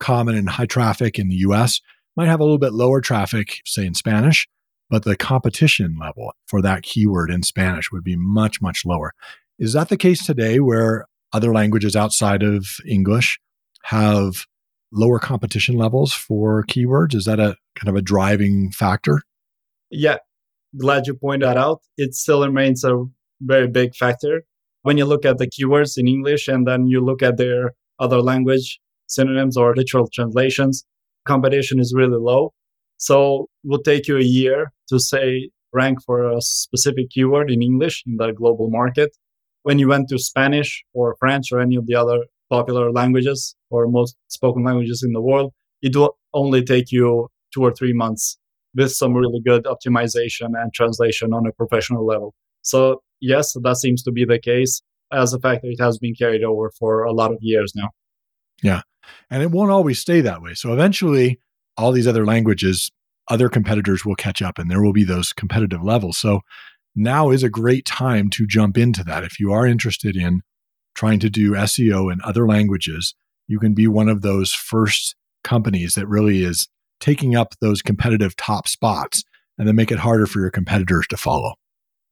common 0.00 0.34
and 0.34 0.48
high 0.48 0.66
traffic 0.66 1.18
in 1.18 1.28
the 1.28 1.36
US, 1.36 1.80
might 2.16 2.26
have 2.26 2.40
a 2.40 2.44
little 2.44 2.58
bit 2.58 2.72
lower 2.72 3.00
traffic, 3.00 3.60
say 3.64 3.86
in 3.86 3.94
Spanish, 3.94 4.46
but 4.90 5.04
the 5.04 5.16
competition 5.16 5.96
level 6.00 6.34
for 6.46 6.60
that 6.62 6.82
keyword 6.82 7.30
in 7.30 7.42
Spanish 7.42 7.90
would 7.90 8.04
be 8.04 8.16
much, 8.16 8.60
much 8.60 8.84
lower. 8.84 9.12
Is 9.58 9.72
that 9.72 9.88
the 9.88 9.96
case 9.96 10.24
today 10.24 10.60
where 10.60 11.06
other 11.32 11.52
languages 11.52 11.96
outside 11.96 12.42
of 12.42 12.66
English 12.86 13.40
have 13.84 14.46
lower 14.92 15.18
competition 15.18 15.76
levels 15.76 16.12
for 16.12 16.64
keywords? 16.64 17.14
Is 17.14 17.24
that 17.24 17.40
a 17.40 17.56
kind 17.74 17.88
of 17.88 17.96
a 17.96 18.02
driving 18.02 18.70
factor? 18.70 19.22
Yeah, 19.90 20.18
glad 20.76 21.06
you 21.06 21.14
point 21.14 21.42
that 21.42 21.56
out. 21.56 21.80
It 21.96 22.14
still 22.14 22.44
remains 22.44 22.84
a 22.84 23.04
very 23.40 23.68
big 23.68 23.94
factor. 23.94 24.44
When 24.82 24.98
you 24.98 25.04
look 25.04 25.24
at 25.24 25.38
the 25.38 25.46
keywords 25.46 25.96
in 25.96 26.08
English 26.08 26.48
and 26.48 26.66
then 26.66 26.86
you 26.86 27.00
look 27.00 27.22
at 27.22 27.36
their 27.36 27.72
other 27.98 28.20
language 28.20 28.80
synonyms 29.06 29.56
or 29.56 29.74
literal 29.74 30.08
translations, 30.08 30.84
competition 31.26 31.80
is 31.80 31.94
really 31.96 32.18
low. 32.18 32.52
So 32.96 33.48
it 33.64 33.68
will 33.68 33.82
take 33.82 34.08
you 34.08 34.16
a 34.16 34.22
year 34.22 34.72
to 34.88 34.98
say 34.98 35.50
rank 35.72 35.98
for 36.04 36.30
a 36.30 36.40
specific 36.40 37.10
keyword 37.10 37.50
in 37.50 37.62
English 37.62 38.02
in 38.06 38.16
the 38.16 38.32
global 38.32 38.68
market. 38.70 39.10
When 39.62 39.78
you 39.78 39.88
went 39.88 40.08
to 40.08 40.18
Spanish 40.18 40.84
or 40.92 41.16
French 41.18 41.52
or 41.52 41.60
any 41.60 41.76
of 41.76 41.86
the 41.86 41.94
other 41.94 42.24
popular 42.50 42.92
languages 42.92 43.56
or 43.70 43.88
most 43.88 44.16
spoken 44.28 44.64
languages 44.64 45.02
in 45.06 45.12
the 45.12 45.20
world, 45.20 45.52
it 45.80 45.96
will 45.96 46.16
only 46.34 46.62
take 46.62 46.92
you 46.92 47.28
two 47.54 47.62
or 47.62 47.72
three 47.72 47.92
months 47.92 48.38
with 48.74 48.92
some 48.92 49.14
really 49.14 49.40
good 49.40 49.64
optimization 49.64 50.50
and 50.54 50.72
translation 50.72 51.32
on 51.32 51.46
a 51.46 51.52
professional 51.52 52.06
level. 52.06 52.34
So 52.62 53.02
yes, 53.20 53.54
that 53.62 53.76
seems 53.76 54.02
to 54.04 54.12
be 54.12 54.24
the 54.24 54.38
case 54.38 54.82
as 55.12 55.32
a 55.32 55.38
fact 55.38 55.62
that 55.62 55.68
it 55.68 55.80
has 55.80 55.98
been 55.98 56.14
carried 56.14 56.42
over 56.42 56.70
for 56.78 57.04
a 57.04 57.12
lot 57.12 57.32
of 57.32 57.38
years 57.40 57.72
now. 57.74 57.90
Yeah. 58.62 58.82
And 59.30 59.42
it 59.42 59.50
won't 59.50 59.70
always 59.70 59.98
stay 59.98 60.20
that 60.20 60.42
way. 60.42 60.54
So 60.54 60.72
eventually, 60.72 61.40
all 61.76 61.92
these 61.92 62.06
other 62.06 62.24
languages, 62.24 62.90
other 63.28 63.48
competitors 63.48 64.04
will 64.04 64.14
catch 64.14 64.42
up 64.42 64.58
and 64.58 64.70
there 64.70 64.82
will 64.82 64.92
be 64.92 65.04
those 65.04 65.32
competitive 65.32 65.82
levels. 65.82 66.18
So 66.18 66.40
now 66.94 67.30
is 67.30 67.42
a 67.42 67.48
great 67.48 67.84
time 67.84 68.30
to 68.30 68.46
jump 68.46 68.76
into 68.76 69.02
that. 69.04 69.24
If 69.24 69.40
you 69.40 69.52
are 69.52 69.66
interested 69.66 70.16
in 70.16 70.42
trying 70.94 71.18
to 71.20 71.30
do 71.30 71.52
SEO 71.52 72.12
in 72.12 72.20
other 72.22 72.46
languages, 72.46 73.14
you 73.48 73.58
can 73.58 73.74
be 73.74 73.88
one 73.88 74.08
of 74.08 74.22
those 74.22 74.52
first 74.52 75.16
companies 75.42 75.94
that 75.94 76.06
really 76.06 76.44
is 76.44 76.68
taking 77.00 77.34
up 77.34 77.54
those 77.60 77.82
competitive 77.82 78.36
top 78.36 78.68
spots 78.68 79.24
and 79.58 79.66
then 79.66 79.76
make 79.76 79.90
it 79.90 79.98
harder 79.98 80.26
for 80.26 80.40
your 80.40 80.50
competitors 80.50 81.06
to 81.08 81.16
follow. 81.16 81.54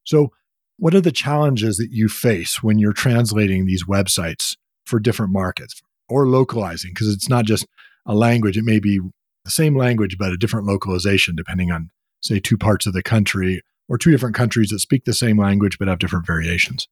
So, 0.05 0.31
what 0.79 0.95
are 0.95 1.01
the 1.01 1.13
challenges 1.13 1.77
that 1.77 1.91
you 1.91 2.09
face 2.09 2.63
when 2.63 2.79
you're 2.79 2.95
translating 2.95 3.67
these 3.67 3.85
websites 3.85 4.57
for 4.87 4.99
different 4.99 5.31
markets 5.31 5.83
or 6.11 6.27
localizing? 6.27 6.91
Because 6.93 7.09
it's 7.09 7.29
not 7.29 7.47
just 7.47 7.67
a 8.07 8.15
language, 8.15 8.59
it 8.59 8.65
may 8.65 8.81
be 8.81 9.01
the 9.45 9.51
same 9.51 9.77
language, 9.77 10.19
but 10.19 10.33
a 10.33 10.37
different 10.37 10.67
localization 10.67 11.35
depending 11.37 11.71
on, 11.71 11.91
say, 12.21 12.41
two 12.41 12.59
parts 12.59 12.87
of 12.87 12.93
the 12.93 13.03
country 13.03 13.63
or 13.89 13.97
two 13.97 14.11
different 14.11 14.37
countries 14.37 14.69
that 14.69 14.81
speak 14.81 15.05
the 15.05 15.13
same 15.13 15.39
language 15.39 15.79
but 15.79 15.89
have 15.89 15.99
different 15.99 16.27
variations. 16.27 16.89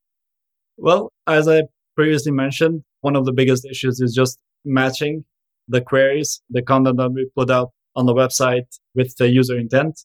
Well, 0.76 1.12
as 1.26 1.48
I 1.48 1.62
previously 1.96 2.32
mentioned, 2.32 2.82
one 3.00 3.16
of 3.16 3.24
the 3.24 3.32
biggest 3.32 3.66
issues 3.66 4.00
is 4.00 4.14
just 4.14 4.38
matching 4.64 5.24
the 5.68 5.80
queries, 5.80 6.40
the 6.50 6.62
content 6.62 6.96
that 6.96 7.10
we 7.10 7.28
put 7.36 7.50
out 7.50 7.70
on 7.94 8.06
the 8.06 8.14
website 8.14 8.78
with 8.94 9.16
the 9.16 9.28
user 9.28 9.58
intent. 9.58 10.00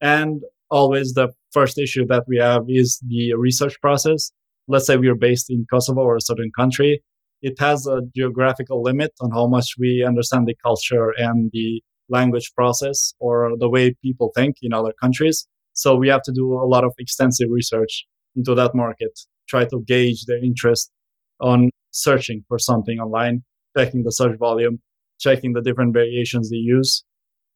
And 0.00 0.42
always 0.70 1.12
the 1.12 1.28
first 1.52 1.78
issue 1.78 2.06
that 2.06 2.24
we 2.26 2.38
have 2.38 2.64
is 2.68 3.00
the 3.06 3.34
research 3.34 3.80
process. 3.80 4.32
Let's 4.66 4.86
say 4.86 4.96
we 4.96 5.08
are 5.08 5.14
based 5.14 5.50
in 5.50 5.66
Kosovo 5.70 6.00
or 6.00 6.16
a 6.16 6.20
certain 6.20 6.50
country. 6.56 7.02
It 7.44 7.58
has 7.58 7.86
a 7.86 8.00
geographical 8.16 8.82
limit 8.82 9.12
on 9.20 9.30
how 9.30 9.46
much 9.46 9.74
we 9.78 10.02
understand 10.02 10.46
the 10.46 10.56
culture 10.64 11.10
and 11.18 11.50
the 11.52 11.82
language 12.08 12.50
process 12.56 13.12
or 13.18 13.52
the 13.58 13.68
way 13.68 13.94
people 14.02 14.32
think 14.34 14.56
in 14.62 14.72
other 14.72 14.94
countries. 14.98 15.46
So 15.74 15.94
we 15.94 16.08
have 16.08 16.22
to 16.22 16.32
do 16.32 16.54
a 16.54 16.64
lot 16.64 16.84
of 16.84 16.94
extensive 16.98 17.48
research 17.50 18.06
into 18.34 18.54
that 18.54 18.74
market, 18.74 19.12
try 19.46 19.66
to 19.66 19.84
gauge 19.86 20.24
their 20.24 20.42
interest 20.42 20.90
on 21.38 21.68
searching 21.90 22.46
for 22.48 22.58
something 22.58 22.98
online, 22.98 23.44
checking 23.76 24.04
the 24.04 24.12
search 24.12 24.38
volume, 24.38 24.80
checking 25.20 25.52
the 25.52 25.60
different 25.60 25.92
variations 25.92 26.48
they 26.48 26.56
use 26.56 27.04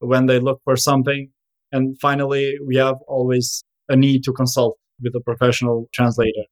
when 0.00 0.26
they 0.26 0.38
look 0.38 0.60
for 0.64 0.76
something. 0.76 1.30
And 1.72 1.98
finally, 1.98 2.58
we 2.62 2.76
have 2.76 2.96
always 3.08 3.64
a 3.88 3.96
need 3.96 4.22
to 4.24 4.34
consult 4.34 4.76
with 5.00 5.14
a 5.14 5.20
professional 5.20 5.88
translator 5.94 6.44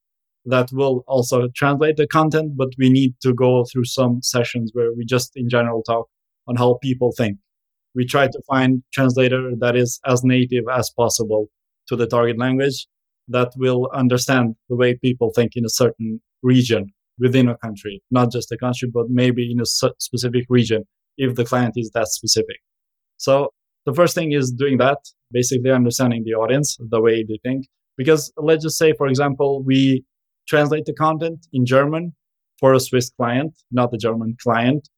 that 0.47 0.71
will 0.73 1.05
also 1.07 1.49
translate 1.55 1.97
the 1.97 2.07
content, 2.07 2.57
but 2.57 2.69
we 2.79 2.89
need 2.89 3.15
to 3.21 3.35
go 3.35 3.65
through 3.71 3.85
some 3.85 4.23
sessions 4.23 4.71
where 4.73 4.93
we 4.97 5.05
just 5.05 5.33
in 5.37 5.49
general 5.49 5.83
talk 5.83 6.09
on 6.47 6.57
how 6.57 6.79
people 6.83 7.13
think. 7.17 7.39
We 7.95 8.07
try 8.07 8.29
to 8.29 8.43
find 8.49 8.83
translator 8.93 9.51
that 9.59 9.77
is 9.77 10.01
as 10.07 10.23
native 10.23 10.65
as 10.73 10.91
possible 10.91 11.49
to 11.89 11.97
the 11.97 12.07
target 12.07 12.39
language 12.39 12.87
that 13.29 13.53
will 13.57 13.91
understand 13.93 14.55
the 14.69 14.77
way 14.77 14.95
people 14.95 15.33
think 15.35 15.53
in 15.57 15.65
a 15.65 15.69
certain 15.69 16.21
region 16.43 16.93
within 17.19 17.49
a 17.49 17.57
country, 17.59 18.03
not 18.11 18.31
just 18.31 18.53
a 18.53 18.57
country, 18.57 18.89
but 18.93 19.07
maybe 19.09 19.51
in 19.51 19.61
a 19.61 19.67
specific 19.67 20.45
region 20.49 20.85
if 21.17 21.35
the 21.35 21.45
client 21.45 21.73
is 21.77 21.91
that 21.95 22.09
specific. 22.09 22.59
So 23.17 23.53
the 23.87 23.95
first 23.95 24.15
thing 24.15 24.33
is 24.33 24.53
doing 24.53 24.79
that, 24.79 24.99
basically 25.33 25.71
understanding 25.71 26.23
the 26.25 26.35
audience, 26.35 26.77
the 26.79 27.01
way 27.01 27.25
they 27.25 27.39
think. 27.43 27.67
Because 27.97 28.33
let's 28.37 28.63
just 28.63 28.77
say, 28.77 28.93
for 28.93 29.07
example, 29.07 29.63
we 29.63 30.05
translate 30.47 30.85
the 30.87 30.95
content 30.95 31.47
in 31.53 31.67
German 31.67 32.15
for 32.59 32.73
a 32.73 32.81
Swiss 32.81 33.11
client, 33.11 33.55
not 33.71 33.91
the 33.91 33.99
German 33.99 34.37
client. 34.43 34.89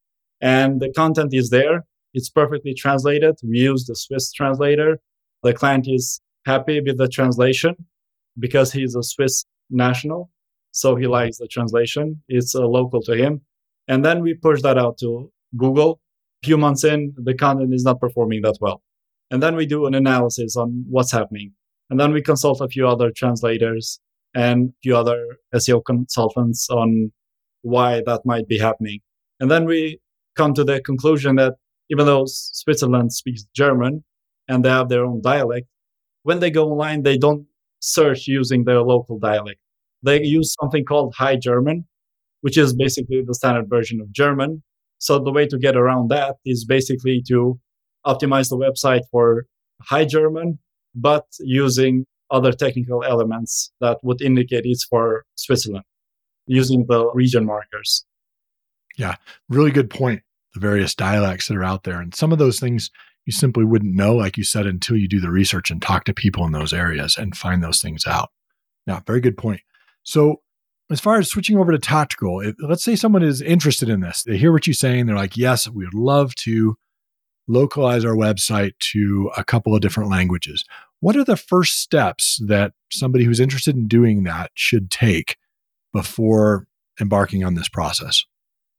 And 0.41 0.81
the 0.81 0.93
content 0.93 1.35
is 1.35 1.51
there. 1.51 1.85
It's 2.15 2.31
perfectly 2.31 2.75
translated. 2.75 3.37
We 3.43 3.59
use 3.59 3.87
the 3.87 3.97
Swiss 3.97 4.33
translator. 4.33 5.01
The 5.43 5.53
client 5.53 5.87
is 5.89 6.21
happy 6.47 6.81
with 6.81 6.99
the 6.99 7.09
translation 7.09 7.75
because 8.39 8.73
he's 8.73 8.95
a 8.95 9.03
Swiss 9.03 9.45
national. 9.71 10.31
So 10.73 10.97
he 10.97 11.07
likes 11.07 11.39
the 11.39 11.49
translation. 11.49 12.23
It's 12.29 12.55
uh, 12.55 12.67
local 12.67 13.03
to 13.03 13.15
him. 13.15 13.43
And 13.89 14.05
then 14.05 14.21
we 14.21 14.35
push 14.35 14.63
that 14.63 14.79
out 14.79 14.99
to 14.99 15.33
Google 15.57 16.01
A 16.43 16.47
few 16.47 16.59
months 16.59 16.85
in, 16.85 17.15
the 17.17 17.35
content 17.35 17.75
is 17.75 17.85
not 17.85 18.01
performing 18.01 18.43
that 18.43 18.59
well. 18.61 18.83
And 19.31 19.43
then 19.43 19.57
we 19.57 19.67
do 19.67 19.87
an 19.87 19.95
analysis 19.95 20.57
on 20.57 20.85
what's 20.89 21.13
happening. 21.13 21.53
And 21.91 21.99
then 21.99 22.13
we 22.13 22.23
consult 22.23 22.61
a 22.61 22.69
few 22.69 22.87
other 22.87 23.11
translators 23.11 23.99
and 24.35 24.71
a 24.71 24.73
few 24.83 24.97
other 24.97 25.37
SEO 25.55 25.85
consultants 25.85 26.69
on 26.71 27.13
why 27.63 28.03
that 28.07 28.23
might 28.25 28.47
be 28.49 28.59
happening. 28.59 29.01
And 29.41 29.51
then 29.51 29.65
we 29.65 30.01
come 30.37 30.55
to 30.55 30.65
the 30.65 30.81
conclusion 30.81 31.37
that 31.37 31.55
even 31.91 32.07
though 32.07 32.25
Switzerland 32.27 33.13
speaks 33.13 33.45
German 33.55 34.05
and 34.49 34.65
they 34.65 34.69
have 34.69 34.89
their 34.89 35.05
own 35.05 35.21
dialect, 35.23 35.67
when 36.23 36.41
they 36.41 36.51
go 36.51 36.71
online, 36.71 37.03
they 37.03 37.17
don't 37.17 37.47
search 37.81 38.27
using 38.27 38.65
their 38.65 38.83
local 38.83 39.19
dialect. 39.19 39.61
They 40.03 40.23
use 40.23 40.55
something 40.61 40.85
called 40.85 41.15
High 41.17 41.37
German, 41.37 41.87
which 42.43 42.59
is 42.59 42.75
basically 42.75 43.23
the 43.27 43.35
standard 43.35 43.69
version 43.69 44.01
of 44.01 44.13
German. 44.13 44.63
So 44.99 45.19
the 45.19 45.33
way 45.33 45.47
to 45.47 45.59
get 45.59 45.77
around 45.77 46.11
that 46.11 46.37
is 46.45 46.65
basically 46.65 47.23
to 47.29 47.59
optimize 48.07 48.49
the 48.49 48.57
website 48.57 49.03
for 49.11 49.47
high 49.83 50.05
German, 50.05 50.59
but 50.95 51.25
using 51.41 52.05
other 52.31 52.53
technical 52.53 53.05
elements 53.05 53.73
that 53.81 53.99
would 54.03 54.21
indicate 54.21 54.65
it's 54.65 54.85
for 54.85 55.25
Switzerland 55.35 55.85
using 56.47 56.87
the 56.89 57.11
region 57.13 57.45
markers. 57.45 58.05
Yeah, 58.97 59.17
really 59.49 59.71
good 59.71 59.91
point. 59.91 60.23
The 60.55 60.61
various 60.61 60.95
dialects 60.95 61.49
that 61.49 61.57
are 61.57 61.65
out 61.65 61.85
there. 61.85 62.01
And 62.01 62.15
some 62.15 62.33
of 62.33 62.39
those 62.39 62.59
things 62.59 62.91
you 63.27 63.33
simply 63.33 63.65
wouldn't 63.65 63.95
know, 63.95 64.17
like 64.17 64.39
you 64.39 64.45
said, 64.45 64.67
until 64.67 64.97
you 64.97 65.07
do 65.07 65.21
the 65.21 65.31
research 65.31 65.71
and 65.71 65.83
talk 65.83 66.05
to 66.05 66.15
people 66.15 66.47
in 66.47 66.53
those 66.53 66.73
areas 66.73 67.17
and 67.19 67.37
find 67.37 67.63
those 67.63 67.81
things 67.81 68.07
out. 68.07 68.31
Yeah, 68.87 69.01
very 69.07 69.21
good 69.21 69.37
point. 69.37 69.61
So 70.03 70.41
as 70.91 71.01
far 71.01 71.19
as 71.19 71.29
switching 71.29 71.59
over 71.59 71.71
to 71.71 71.79
tactical, 71.79 72.43
let's 72.61 72.83
say 72.83 72.97
someone 72.97 73.23
is 73.23 73.43
interested 73.43 73.91
in 73.91 74.01
this, 74.01 74.23
they 74.23 74.39
hear 74.39 74.51
what 74.51 74.67
you're 74.67 74.73
saying, 74.73 75.05
they're 75.05 75.17
like, 75.17 75.37
yes, 75.37 75.69
we 75.69 75.85
would 75.85 75.93
love 75.93 76.35
to 76.37 76.77
localize 77.47 78.05
our 78.05 78.15
website 78.15 78.73
to 78.79 79.31
a 79.37 79.45
couple 79.45 79.75
of 79.75 79.83
different 79.83 80.11
languages. 80.11 80.65
What 81.01 81.17
are 81.17 81.25
the 81.25 81.37
first 81.37 81.81
steps 81.81 82.41
that 82.47 82.73
somebody 82.91 83.25
who's 83.25 83.41
interested 83.41 83.77
in 83.77 83.87
doing 83.87 84.25
that 84.25 84.51
should 84.55 84.91
take 84.91 85.37
before 85.93 86.67
embarking 87.01 87.45
on 87.45 87.55
this 87.55 87.69
process? 87.69 88.25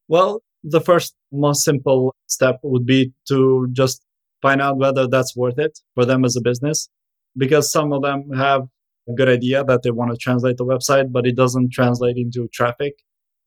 Well, 0.07 0.41
the 0.63 0.81
first 0.81 1.15
most 1.31 1.63
simple 1.63 2.13
step 2.27 2.59
would 2.63 2.85
be 2.85 3.13
to 3.29 3.67
just 3.71 4.03
find 4.41 4.61
out 4.61 4.77
whether 4.77 5.07
that's 5.07 5.35
worth 5.35 5.57
it 5.57 5.79
for 5.95 6.03
them 6.05 6.25
as 6.25 6.35
a 6.35 6.41
business 6.41 6.89
because 7.37 7.71
some 7.71 7.93
of 7.93 8.01
them 8.01 8.31
have 8.35 8.63
a 9.07 9.13
good 9.13 9.29
idea 9.29 9.63
that 9.63 9.83
they 9.83 9.91
want 9.91 10.11
to 10.11 10.17
translate 10.17 10.57
the 10.57 10.65
website, 10.65 11.11
but 11.11 11.25
it 11.25 11.35
doesn't 11.35 11.71
translate 11.71 12.17
into 12.17 12.49
traffic 12.53 12.93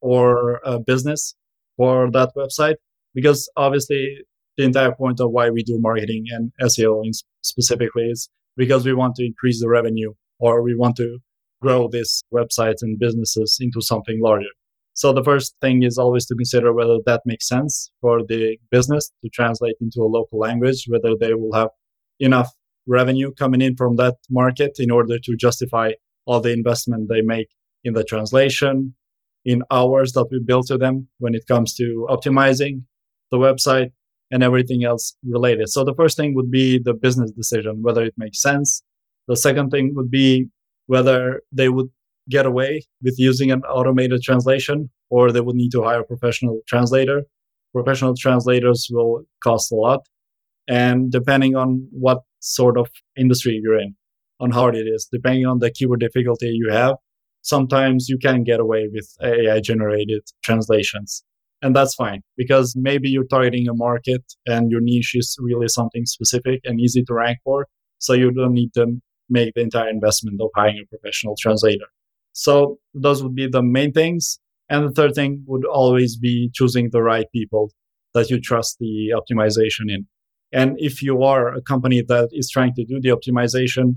or 0.00 0.60
business 0.86 1.34
for 1.76 2.10
that 2.10 2.30
website. 2.36 2.76
Because 3.14 3.50
obviously, 3.56 4.18
the 4.56 4.64
entire 4.64 4.92
point 4.92 5.20
of 5.20 5.30
why 5.30 5.50
we 5.50 5.62
do 5.62 5.78
marketing 5.78 6.24
and 6.30 6.52
SEO 6.62 7.04
in 7.04 7.12
specifically 7.42 8.04
is 8.04 8.30
because 8.56 8.84
we 8.84 8.94
want 8.94 9.14
to 9.16 9.24
increase 9.24 9.60
the 9.60 9.68
revenue 9.68 10.12
or 10.38 10.62
we 10.62 10.74
want 10.74 10.96
to 10.96 11.18
grow 11.60 11.88
these 11.88 12.22
websites 12.32 12.82
and 12.82 12.98
businesses 12.98 13.58
into 13.60 13.80
something 13.80 14.20
larger. 14.20 14.50
So 14.94 15.12
the 15.12 15.24
first 15.24 15.54
thing 15.60 15.84
is 15.84 15.96
always 15.96 16.26
to 16.26 16.34
consider 16.34 16.72
whether 16.72 16.98
that 17.06 17.22
makes 17.24 17.48
sense 17.48 17.90
for 18.00 18.20
the 18.26 18.58
business 18.70 19.10
to 19.22 19.30
translate 19.30 19.76
into 19.80 20.00
a 20.02 20.12
local 20.18 20.38
language, 20.38 20.84
whether 20.88 21.14
they 21.18 21.34
will 21.34 21.54
have 21.54 21.70
enough 22.20 22.52
revenue 22.86 23.32
coming 23.32 23.60
in 23.60 23.76
from 23.76 23.96
that 23.96 24.16
market 24.28 24.72
in 24.78 24.90
order 24.90 25.18
to 25.18 25.36
justify 25.36 25.92
all 26.26 26.40
the 26.40 26.52
investment 26.52 27.08
they 27.08 27.22
make 27.22 27.48
in 27.84 27.94
the 27.94 28.04
translation, 28.04 28.94
in 29.44 29.62
hours 29.70 30.12
that 30.12 30.26
we 30.30 30.40
build 30.44 30.66
to 30.66 30.76
them 30.76 31.08
when 31.18 31.34
it 31.34 31.46
comes 31.46 31.74
to 31.74 32.06
optimizing 32.10 32.82
the 33.30 33.38
website 33.38 33.92
and 34.32 34.42
everything 34.42 34.82
else 34.82 35.14
related. 35.24 35.68
So 35.68 35.84
the 35.84 35.94
first 35.94 36.16
thing 36.16 36.34
would 36.34 36.50
be 36.50 36.80
the 36.82 36.94
business 36.94 37.30
decision, 37.30 37.82
whether 37.82 38.02
it 38.02 38.14
makes 38.16 38.40
sense. 38.40 38.82
The 39.28 39.36
second 39.36 39.70
thing 39.70 39.92
would 39.94 40.10
be 40.10 40.48
whether 40.86 41.42
they 41.52 41.68
would 41.68 41.90
get 42.28 42.46
away 42.46 42.82
with 43.02 43.14
using 43.18 43.50
an 43.50 43.62
automated 43.62 44.22
translation 44.22 44.90
or 45.10 45.30
they 45.30 45.42
would 45.42 45.56
need 45.56 45.70
to 45.72 45.82
hire 45.82 46.00
a 46.00 46.04
professional 46.04 46.60
translator. 46.66 47.22
Professional 47.74 48.14
translators 48.16 48.88
will 48.90 49.22
cost 49.44 49.70
a 49.70 49.74
lot. 49.74 50.00
And 50.66 51.12
depending 51.12 51.54
on 51.54 51.86
what 51.90 52.22
sort 52.40 52.78
of 52.78 52.88
industry 53.16 53.60
you're 53.62 53.78
in, 53.78 53.94
on 54.40 54.50
how 54.50 54.60
hard 54.60 54.76
it 54.76 54.86
is, 54.86 55.08
depending 55.12 55.46
on 55.46 55.58
the 55.58 55.70
keyword 55.70 56.00
difficulty 56.00 56.48
you 56.48 56.70
have, 56.70 56.96
sometimes 57.42 58.08
you 58.08 58.16
can 58.16 58.44
get 58.44 58.60
away 58.60 58.88
with 58.90 59.14
AI 59.22 59.60
generated 59.60 60.22
translations. 60.42 61.22
And 61.62 61.76
that's 61.76 61.94
fine 61.94 62.22
because 62.36 62.74
maybe 62.76 63.08
you're 63.08 63.26
targeting 63.26 63.68
a 63.68 63.74
market 63.74 64.22
and 64.46 64.70
your 64.70 64.80
niche 64.80 65.12
is 65.14 65.36
really 65.40 65.68
something 65.68 66.04
specific 66.06 66.60
and 66.64 66.80
easy 66.80 67.04
to 67.04 67.14
rank 67.14 67.38
for. 67.44 67.68
So 67.98 68.14
you 68.14 68.32
don't 68.32 68.52
need 68.52 68.74
to 68.74 69.00
make 69.30 69.54
the 69.54 69.62
entire 69.62 69.88
investment 69.88 70.40
of 70.42 70.50
hiring 70.56 70.82
a 70.82 70.86
professional 70.88 71.36
translator. 71.38 71.86
So 72.32 72.78
those 72.94 73.22
would 73.22 73.36
be 73.36 73.46
the 73.46 73.62
main 73.62 73.92
things. 73.92 74.40
And 74.68 74.88
the 74.88 74.90
third 74.90 75.14
thing 75.14 75.44
would 75.46 75.64
always 75.64 76.16
be 76.16 76.50
choosing 76.52 76.90
the 76.90 77.02
right 77.02 77.26
people 77.32 77.70
that 78.14 78.28
you 78.28 78.40
trust 78.40 78.78
the 78.80 79.14
optimization 79.14 79.88
in. 79.88 80.06
And 80.52 80.76
if 80.78 81.00
you 81.00 81.22
are 81.22 81.54
a 81.54 81.62
company 81.62 82.02
that 82.08 82.28
is 82.32 82.50
trying 82.50 82.74
to 82.74 82.84
do 82.84 83.00
the 83.00 83.10
optimization, 83.10 83.96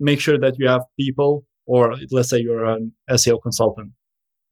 make 0.00 0.20
sure 0.20 0.38
that 0.38 0.58
you 0.58 0.68
have 0.68 0.82
people, 0.98 1.44
or 1.66 1.94
let's 2.10 2.30
say 2.30 2.38
you're 2.38 2.64
an 2.64 2.92
SEO 3.10 3.40
consultant, 3.42 3.92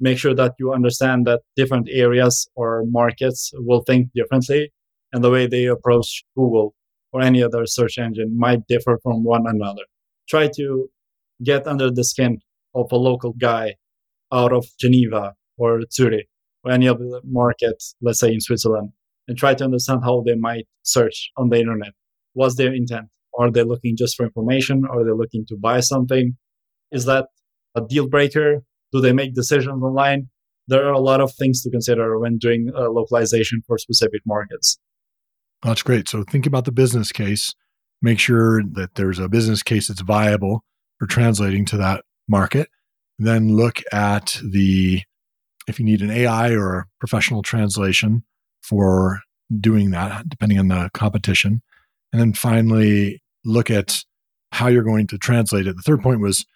make 0.01 0.19
sure 0.19 0.35
that 0.35 0.55
you 0.59 0.73
understand 0.73 1.27
that 1.27 1.43
different 1.57 1.89
areas 1.91 2.49
or 2.55 2.85
markets 2.87 3.53
will 3.55 3.83
think 3.83 4.09
differently 4.15 4.73
and 5.13 5.23
the 5.23 5.31
way 5.31 5.47
they 5.47 5.67
approach 5.67 6.25
Google 6.37 6.75
or 7.13 7.21
any 7.21 7.43
other 7.43 7.65
search 7.67 7.99
engine 7.99 8.37
might 8.37 8.67
differ 8.67 8.99
from 9.03 9.23
one 9.23 9.47
another. 9.47 9.83
Try 10.29 10.49
to 10.57 10.89
get 11.43 11.67
under 11.67 11.91
the 11.91 12.05
skin 12.05 12.39
of 12.75 12.91
a 12.91 12.97
local 12.97 13.33
guy 13.33 13.77
out 14.33 14.53
of 14.53 14.67
Geneva 14.81 15.35
or 15.57 15.83
Zurich 15.93 16.27
or 16.65 16.73
any 16.73 16.89
other 16.89 17.21
market, 17.25 17.83
let's 18.03 18.19
say 18.19 18.33
in 18.33 18.41
Switzerland, 18.41 18.91
and 19.29 19.39
try 19.39 19.55
to 19.55 19.65
understand 19.65 20.01
how 20.05 20.23
they 20.27 20.35
might 20.35 20.67
search 20.83 21.31
on 21.37 21.51
the 21.51 21.61
internet. 21.61 21.93
What's 22.33 22.57
their 22.57 22.75
intent? 22.75 23.07
Are 23.39 23.51
they 23.51 23.63
looking 23.63 23.97
just 23.97 24.17
for 24.17 24.25
information? 24.25 24.85
Are 24.91 25.05
they 25.05 25.13
looking 25.13 25.45
to 25.49 25.57
buy 25.57 25.81
something? 25.81 26.37
Is 26.91 27.05
that 27.05 27.27
a 27.75 27.81
deal 27.81 28.09
breaker? 28.09 28.63
Do 28.95 29.01
they 29.01 29.13
make 29.13 29.35
decisions 29.35 29.83
online? 29.83 30.29
There 30.67 30.87
are 30.87 30.93
a 30.93 31.01
lot 31.01 31.21
of 31.21 31.35
things 31.35 31.63
to 31.63 31.71
consider 31.71 32.19
when 32.19 32.39
doing 32.39 32.71
uh, 32.75 32.89
localization 32.89 33.63
for 33.67 33.77
specific 33.77 34.23
markets. 34.25 34.79
That's 35.63 35.83
great. 35.83 36.09
So 36.09 36.23
think 36.23 36.47
about 36.47 36.65
the 36.65 36.73
business 36.73 37.13
case. 37.13 37.55
Make 38.01 38.19
sure 38.19 38.63
that 38.73 38.95
there's 38.95 39.19
a 39.19 39.29
business 39.29 39.63
case 39.63 39.89
that's 39.89 40.01
viable 40.01 40.65
for 40.99 41.07
translating 41.07 41.67
to 41.67 41.77
that 41.77 42.05
market. 42.29 42.69
Then 43.19 43.55
look 43.57 43.83
at 43.93 44.41
the 44.43 45.03
if 45.67 45.79
you 45.79 45.85
need 45.85 46.03
an 46.03 46.11
AI 46.11 46.55
or 46.55 46.87
professional 47.01 47.43
translation, 47.43 48.23
for 48.65 49.21
doing 49.61 49.91
that, 49.91 50.29
depending 50.29 50.59
on 50.59 50.69
the 50.69 50.91
competition. 50.95 51.63
And 52.13 52.21
then 52.21 52.33
finally, 52.33 53.23
look 53.45 53.71
at 53.71 54.03
how 54.53 54.69
you're 54.69 54.83
going 54.83 55.07
to 55.09 55.19
translate 55.19 55.67
it. 55.67 55.77
The 55.77 55.83
third 55.83 56.03
point 56.03 56.21
was 56.21 56.47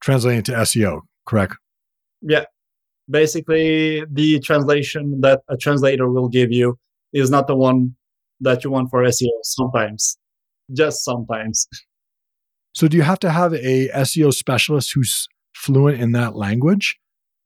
translating 0.00 0.44
to 0.44 0.52
SEO, 0.52 1.00
correct? 1.26 1.56
Yeah. 2.22 2.44
Basically, 3.08 4.04
the 4.10 4.40
translation 4.40 5.20
that 5.20 5.42
a 5.48 5.56
translator 5.56 6.10
will 6.10 6.28
give 6.28 6.50
you 6.50 6.78
is 7.12 7.30
not 7.30 7.46
the 7.46 7.56
one 7.56 7.94
that 8.40 8.64
you 8.64 8.70
want 8.70 8.90
for 8.90 9.02
SEO 9.04 9.30
sometimes, 9.42 10.18
just 10.72 11.04
sometimes. 11.04 11.68
So, 12.74 12.88
do 12.88 12.96
you 12.96 13.04
have 13.04 13.20
to 13.20 13.30
have 13.30 13.54
a 13.54 13.88
SEO 13.88 14.34
specialist 14.34 14.92
who's 14.92 15.28
fluent 15.54 16.00
in 16.00 16.12
that 16.12 16.36
language 16.36 16.98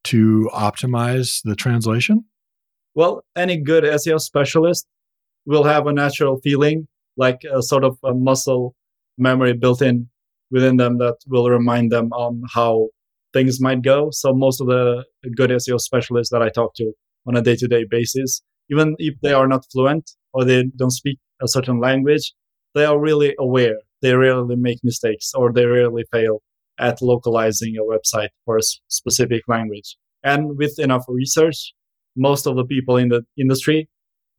to 0.04 0.50
optimize 0.52 1.40
the 1.44 1.54
translation? 1.54 2.24
Well, 2.94 3.22
any 3.36 3.58
good 3.58 3.84
SEO 3.84 4.20
specialist 4.20 4.86
will 5.46 5.64
have 5.64 5.86
a 5.86 5.92
natural 5.92 6.40
feeling, 6.40 6.88
like 7.16 7.42
a 7.44 7.62
sort 7.62 7.84
of 7.84 7.98
a 8.02 8.14
muscle 8.14 8.74
memory 9.18 9.52
built 9.52 9.82
in 9.82 10.08
within 10.50 10.76
them 10.78 10.98
that 10.98 11.16
will 11.28 11.48
remind 11.48 11.92
them 11.92 12.12
on 12.12 12.42
how 12.52 12.88
things 13.32 13.60
might 13.60 13.82
go. 13.82 14.08
So 14.12 14.32
most 14.32 14.60
of 14.60 14.66
the 14.66 15.04
good 15.36 15.50
SEO 15.50 15.80
specialists 15.80 16.32
that 16.32 16.42
I 16.42 16.48
talk 16.48 16.74
to 16.76 16.92
on 17.26 17.36
a 17.36 17.42
day-to-day 17.42 17.86
basis, 17.90 18.42
even 18.70 18.96
if 18.98 19.14
they 19.22 19.32
are 19.32 19.46
not 19.46 19.64
fluent 19.70 20.10
or 20.32 20.44
they 20.44 20.64
don't 20.76 20.90
speak 20.90 21.18
a 21.42 21.48
certain 21.48 21.80
language, 21.80 22.32
they 22.74 22.84
are 22.84 22.98
really 22.98 23.34
aware. 23.38 23.76
They 24.02 24.14
rarely 24.14 24.56
make 24.56 24.78
mistakes 24.82 25.32
or 25.34 25.52
they 25.52 25.66
rarely 25.66 26.04
fail 26.12 26.42
at 26.78 27.02
localizing 27.02 27.76
a 27.76 27.82
website 27.82 28.30
for 28.44 28.56
a 28.56 28.62
specific 28.88 29.42
language. 29.48 29.96
And 30.22 30.56
with 30.56 30.78
enough 30.78 31.04
research, 31.08 31.72
most 32.16 32.46
of 32.46 32.56
the 32.56 32.64
people 32.64 32.96
in 32.96 33.08
the 33.08 33.22
industry 33.38 33.88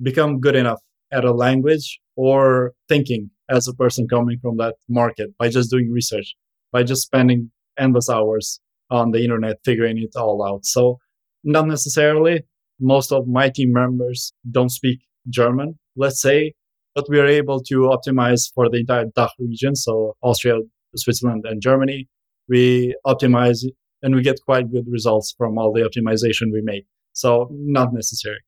become 0.01 0.39
good 0.39 0.55
enough 0.55 0.79
at 1.11 1.25
a 1.25 1.31
language 1.31 1.99
or 2.15 2.73
thinking 2.89 3.29
as 3.49 3.67
a 3.67 3.73
person 3.73 4.07
coming 4.07 4.39
from 4.41 4.57
that 4.57 4.75
market 4.89 5.29
by 5.37 5.49
just 5.49 5.69
doing 5.69 5.91
research, 5.91 6.35
by 6.71 6.83
just 6.83 7.03
spending 7.03 7.51
endless 7.77 8.09
hours 8.09 8.59
on 8.91 9.11
the 9.11 9.23
internet 9.23 9.57
figuring 9.65 9.97
it 9.97 10.15
all 10.15 10.45
out. 10.45 10.65
So, 10.65 10.99
not 11.43 11.67
necessarily 11.67 12.43
most 12.79 13.11
of 13.11 13.27
my 13.27 13.49
team 13.49 13.71
members 13.71 14.33
don't 14.49 14.69
speak 14.69 14.99
German, 15.29 15.79
let's 15.95 16.21
say, 16.21 16.53
but 16.95 17.05
we 17.09 17.19
are 17.19 17.27
able 17.27 17.61
to 17.63 17.91
optimize 17.95 18.51
for 18.53 18.69
the 18.69 18.79
entire 18.79 19.05
DACH 19.15 19.31
region. 19.39 19.75
So, 19.75 20.15
Austria, 20.21 20.59
Switzerland, 20.95 21.45
and 21.45 21.61
Germany. 21.61 22.07
We 22.49 22.95
optimize 23.05 23.63
and 24.01 24.15
we 24.15 24.23
get 24.23 24.39
quite 24.43 24.71
good 24.71 24.85
results 24.89 25.33
from 25.37 25.57
all 25.57 25.71
the 25.71 25.81
optimization 25.81 26.51
we 26.51 26.61
make. 26.61 26.85
So, 27.13 27.49
not 27.51 27.93
necessary. 27.93 28.39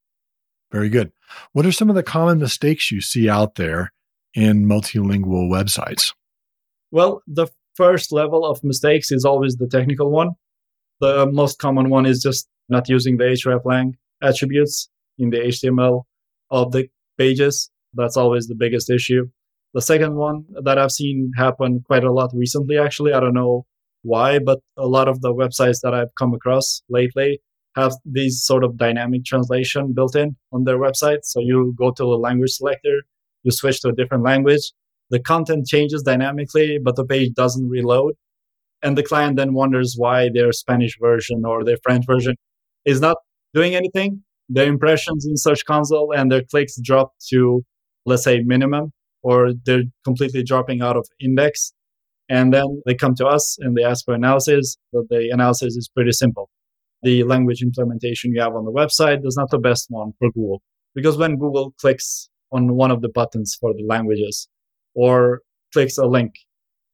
Very 0.71 0.89
good. 0.89 1.11
What 1.51 1.65
are 1.65 1.71
some 1.71 1.89
of 1.89 1.95
the 1.95 2.03
common 2.03 2.39
mistakes 2.39 2.91
you 2.91 3.01
see 3.01 3.29
out 3.29 3.55
there 3.55 3.93
in 4.33 4.65
multilingual 4.65 5.49
websites? 5.49 6.13
Well, 6.91 7.21
the 7.27 7.47
first 7.75 8.11
level 8.11 8.45
of 8.45 8.63
mistakes 8.63 9.11
is 9.11 9.25
always 9.25 9.55
the 9.55 9.67
technical 9.67 10.09
one. 10.11 10.31
The 10.99 11.27
most 11.31 11.59
common 11.59 11.89
one 11.89 12.05
is 12.05 12.21
just 12.21 12.47
not 12.69 12.87
using 12.89 13.17
the 13.17 13.25
hreflang 13.25 13.93
attributes 14.21 14.89
in 15.17 15.29
the 15.29 15.37
HTML 15.37 16.03
of 16.49 16.71
the 16.71 16.87
pages. 17.17 17.69
That's 17.93 18.17
always 18.17 18.47
the 18.47 18.55
biggest 18.55 18.89
issue. 18.89 19.27
The 19.73 19.81
second 19.81 20.15
one 20.15 20.45
that 20.63 20.77
I've 20.77 20.91
seen 20.91 21.31
happen 21.35 21.83
quite 21.85 22.03
a 22.03 22.11
lot 22.11 22.31
recently, 22.33 22.77
actually, 22.77 23.13
I 23.13 23.19
don't 23.19 23.33
know 23.33 23.65
why, 24.03 24.39
but 24.39 24.59
a 24.77 24.87
lot 24.87 25.07
of 25.07 25.21
the 25.21 25.33
websites 25.33 25.79
that 25.81 25.93
I've 25.93 26.13
come 26.17 26.33
across 26.33 26.83
lately 26.89 27.41
have 27.75 27.93
these 28.05 28.43
sort 28.43 28.63
of 28.63 28.77
dynamic 28.77 29.25
translation 29.25 29.93
built 29.93 30.15
in 30.15 30.35
on 30.51 30.63
their 30.63 30.77
website. 30.77 31.19
So 31.23 31.39
you 31.39 31.73
go 31.77 31.91
to 31.91 32.03
the 32.03 32.17
language 32.27 32.51
selector, 32.51 33.03
you 33.41 33.51
switch 33.51 33.81
to 33.81 33.89
a 33.89 33.93
different 33.93 34.23
language, 34.23 34.71
the 35.13 35.19
content 35.19 35.67
changes 35.67 36.01
dynamically, 36.01 36.79
but 36.83 36.95
the 36.95 37.05
page 37.05 37.33
doesn't 37.35 37.69
reload. 37.69 38.15
And 38.81 38.97
the 38.97 39.03
client 39.03 39.37
then 39.37 39.53
wonders 39.53 39.93
why 39.95 40.29
their 40.33 40.51
Spanish 40.51 40.97
version 40.99 41.45
or 41.45 41.63
their 41.63 41.77
French 41.83 42.03
version 42.07 42.35
is 42.83 42.99
not 42.99 43.17
doing 43.53 43.75
anything. 43.75 44.23
Their 44.49 44.67
impressions 44.67 45.27
in 45.27 45.37
Search 45.37 45.65
Console 45.65 46.11
and 46.11 46.31
their 46.31 46.41
clicks 46.49 46.79
drop 46.81 47.13
to, 47.29 47.63
let's 48.07 48.23
say, 48.23 48.39
minimum, 48.39 48.91
or 49.21 49.53
they're 49.65 49.83
completely 50.03 50.41
dropping 50.41 50.81
out 50.81 50.97
of 50.97 51.07
index. 51.19 51.73
And 52.27 52.51
then 52.51 52.81
they 52.87 52.95
come 52.95 53.13
to 53.15 53.27
us 53.27 53.57
and 53.59 53.77
they 53.77 53.83
ask 53.83 54.05
for 54.05 54.15
analysis. 54.15 54.77
But 54.91 55.09
the 55.09 55.29
analysis 55.31 55.75
is 55.75 55.89
pretty 55.93 56.11
simple 56.11 56.49
the 57.03 57.23
language 57.23 57.61
implementation 57.61 58.31
you 58.33 58.41
have 58.41 58.55
on 58.55 58.65
the 58.65 58.71
website 58.71 59.25
is 59.27 59.35
not 59.35 59.51
the 59.51 59.59
best 59.59 59.87
one 59.89 60.13
for 60.17 60.31
Google. 60.31 60.61
Because 60.95 61.17
when 61.17 61.37
Google 61.37 61.73
clicks 61.79 62.29
on 62.51 62.75
one 62.75 62.91
of 62.91 63.01
the 63.01 63.09
buttons 63.09 63.57
for 63.59 63.73
the 63.73 63.83
languages 63.83 64.47
or 64.93 65.41
clicks 65.71 65.97
a 65.97 66.05
link 66.05 66.33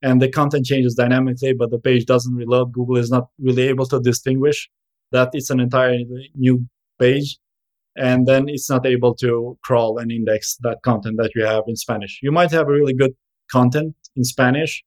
and 0.02 0.22
the 0.22 0.30
content 0.30 0.66
changes 0.66 0.96
dynamically, 0.96 1.54
but 1.54 1.72
the 1.72 1.80
page 1.80 2.06
doesn't 2.06 2.34
reload, 2.36 2.72
Google 2.72 2.98
is 2.98 3.12
not 3.12 3.28
really 3.40 3.64
able 3.64 3.86
to 3.88 4.00
distinguish 4.00 4.70
that 5.12 5.30
it's 5.34 5.50
an 5.50 5.60
entirely 5.60 6.32
new 6.36 6.66
page. 7.00 7.38
And 7.98 8.26
then 8.26 8.48
it's 8.48 8.70
not 8.70 8.86
able 8.86 9.14
to 9.16 9.58
crawl 9.64 9.98
and 9.98 10.12
index 10.12 10.56
that 10.62 10.78
content 10.84 11.18
that 11.18 11.32
you 11.36 11.44
have 11.44 11.64
in 11.68 11.76
Spanish. 11.76 12.20
You 12.22 12.32
might 12.32 12.52
have 12.52 12.68
really 12.68 12.94
good 12.94 13.12
content 13.52 13.96
in 14.16 14.24
Spanish 14.24 14.84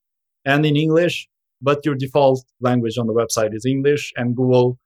and 0.47 0.65
in 0.65 0.77
English, 0.77 1.29
but 1.61 1.85
your 1.85 1.95
default 1.95 2.43
language 2.61 2.97
on 2.97 3.07
the 3.07 3.13
website 3.13 3.55
is 3.55 3.67
English 3.67 4.13
and 4.17 4.35
Google 4.35 4.79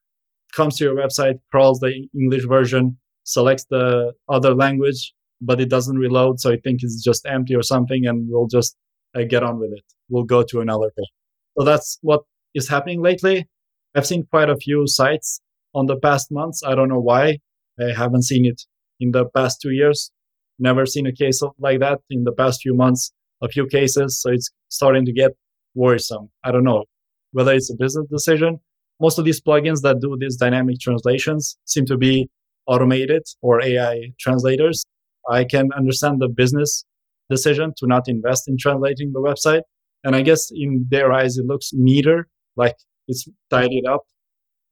comes 0.54 0.76
to 0.78 0.84
your 0.84 0.96
website, 0.96 1.38
crawls 1.52 1.78
the 1.78 2.08
English 2.18 2.46
version, 2.46 2.98
selects 3.22 3.66
the 3.70 4.12
other 4.28 4.54
language, 4.54 5.12
but 5.40 5.60
it 5.60 5.68
doesn't 5.68 5.98
reload. 5.98 6.40
So 6.40 6.52
I 6.52 6.58
think 6.62 6.80
it's 6.82 7.02
just 7.02 7.26
empty 7.26 7.54
or 7.54 7.62
something, 7.62 8.06
and 8.06 8.28
we'll 8.28 8.46
just 8.46 8.76
uh, 9.14 9.24
get 9.24 9.42
on 9.42 9.58
with 9.58 9.72
it. 9.72 9.84
We'll 10.08 10.24
go 10.24 10.42
to 10.42 10.60
another 10.60 10.90
page. 10.96 11.06
So 11.58 11.64
that's 11.64 11.98
what 12.02 12.22
is 12.54 12.68
happening 12.68 13.02
lately. 13.02 13.48
I've 13.94 14.06
seen 14.06 14.26
quite 14.30 14.50
a 14.50 14.56
few 14.56 14.86
sites 14.86 15.40
on 15.74 15.86
the 15.86 15.96
past 15.96 16.30
months. 16.30 16.62
I 16.64 16.74
don't 16.74 16.88
know 16.88 17.00
why. 17.00 17.38
I 17.80 17.92
haven't 17.94 18.22
seen 18.22 18.46
it 18.46 18.62
in 19.00 19.12
the 19.12 19.26
past 19.26 19.60
two 19.60 19.70
years. 19.70 20.10
Never 20.58 20.86
seen 20.86 21.06
a 21.06 21.12
case 21.12 21.42
like 21.58 21.80
that 21.80 22.00
in 22.10 22.24
the 22.24 22.32
past 22.32 22.62
few 22.62 22.74
months. 22.74 23.12
A 23.42 23.48
few 23.48 23.66
cases. 23.66 24.20
So 24.20 24.30
it's 24.30 24.50
starting 24.68 25.04
to 25.04 25.12
get 25.12 25.32
worrisome. 25.74 26.30
I 26.42 26.52
don't 26.52 26.64
know 26.64 26.84
whether 27.32 27.52
it's 27.52 27.70
a 27.70 27.76
business 27.76 28.06
decision 28.10 28.60
most 29.00 29.18
of 29.18 29.24
these 29.24 29.40
plugins 29.40 29.82
that 29.82 30.00
do 30.00 30.16
these 30.18 30.36
dynamic 30.36 30.80
translations 30.80 31.58
seem 31.64 31.86
to 31.86 31.96
be 31.96 32.28
automated 32.66 33.22
or 33.42 33.62
AI 33.62 34.12
translators. 34.18 34.84
I 35.30 35.44
can 35.44 35.70
understand 35.76 36.20
the 36.20 36.28
business 36.28 36.84
decision 37.30 37.72
to 37.78 37.86
not 37.86 38.08
invest 38.08 38.48
in 38.48 38.56
translating 38.58 39.12
the 39.12 39.20
website. 39.20 39.62
And 40.04 40.14
I 40.14 40.22
guess 40.22 40.50
in 40.54 40.86
their 40.88 41.12
eyes, 41.12 41.36
it 41.36 41.46
looks 41.46 41.70
neater, 41.72 42.28
like 42.56 42.76
it's 43.08 43.26
tidied 43.50 43.86
up. 43.86 44.02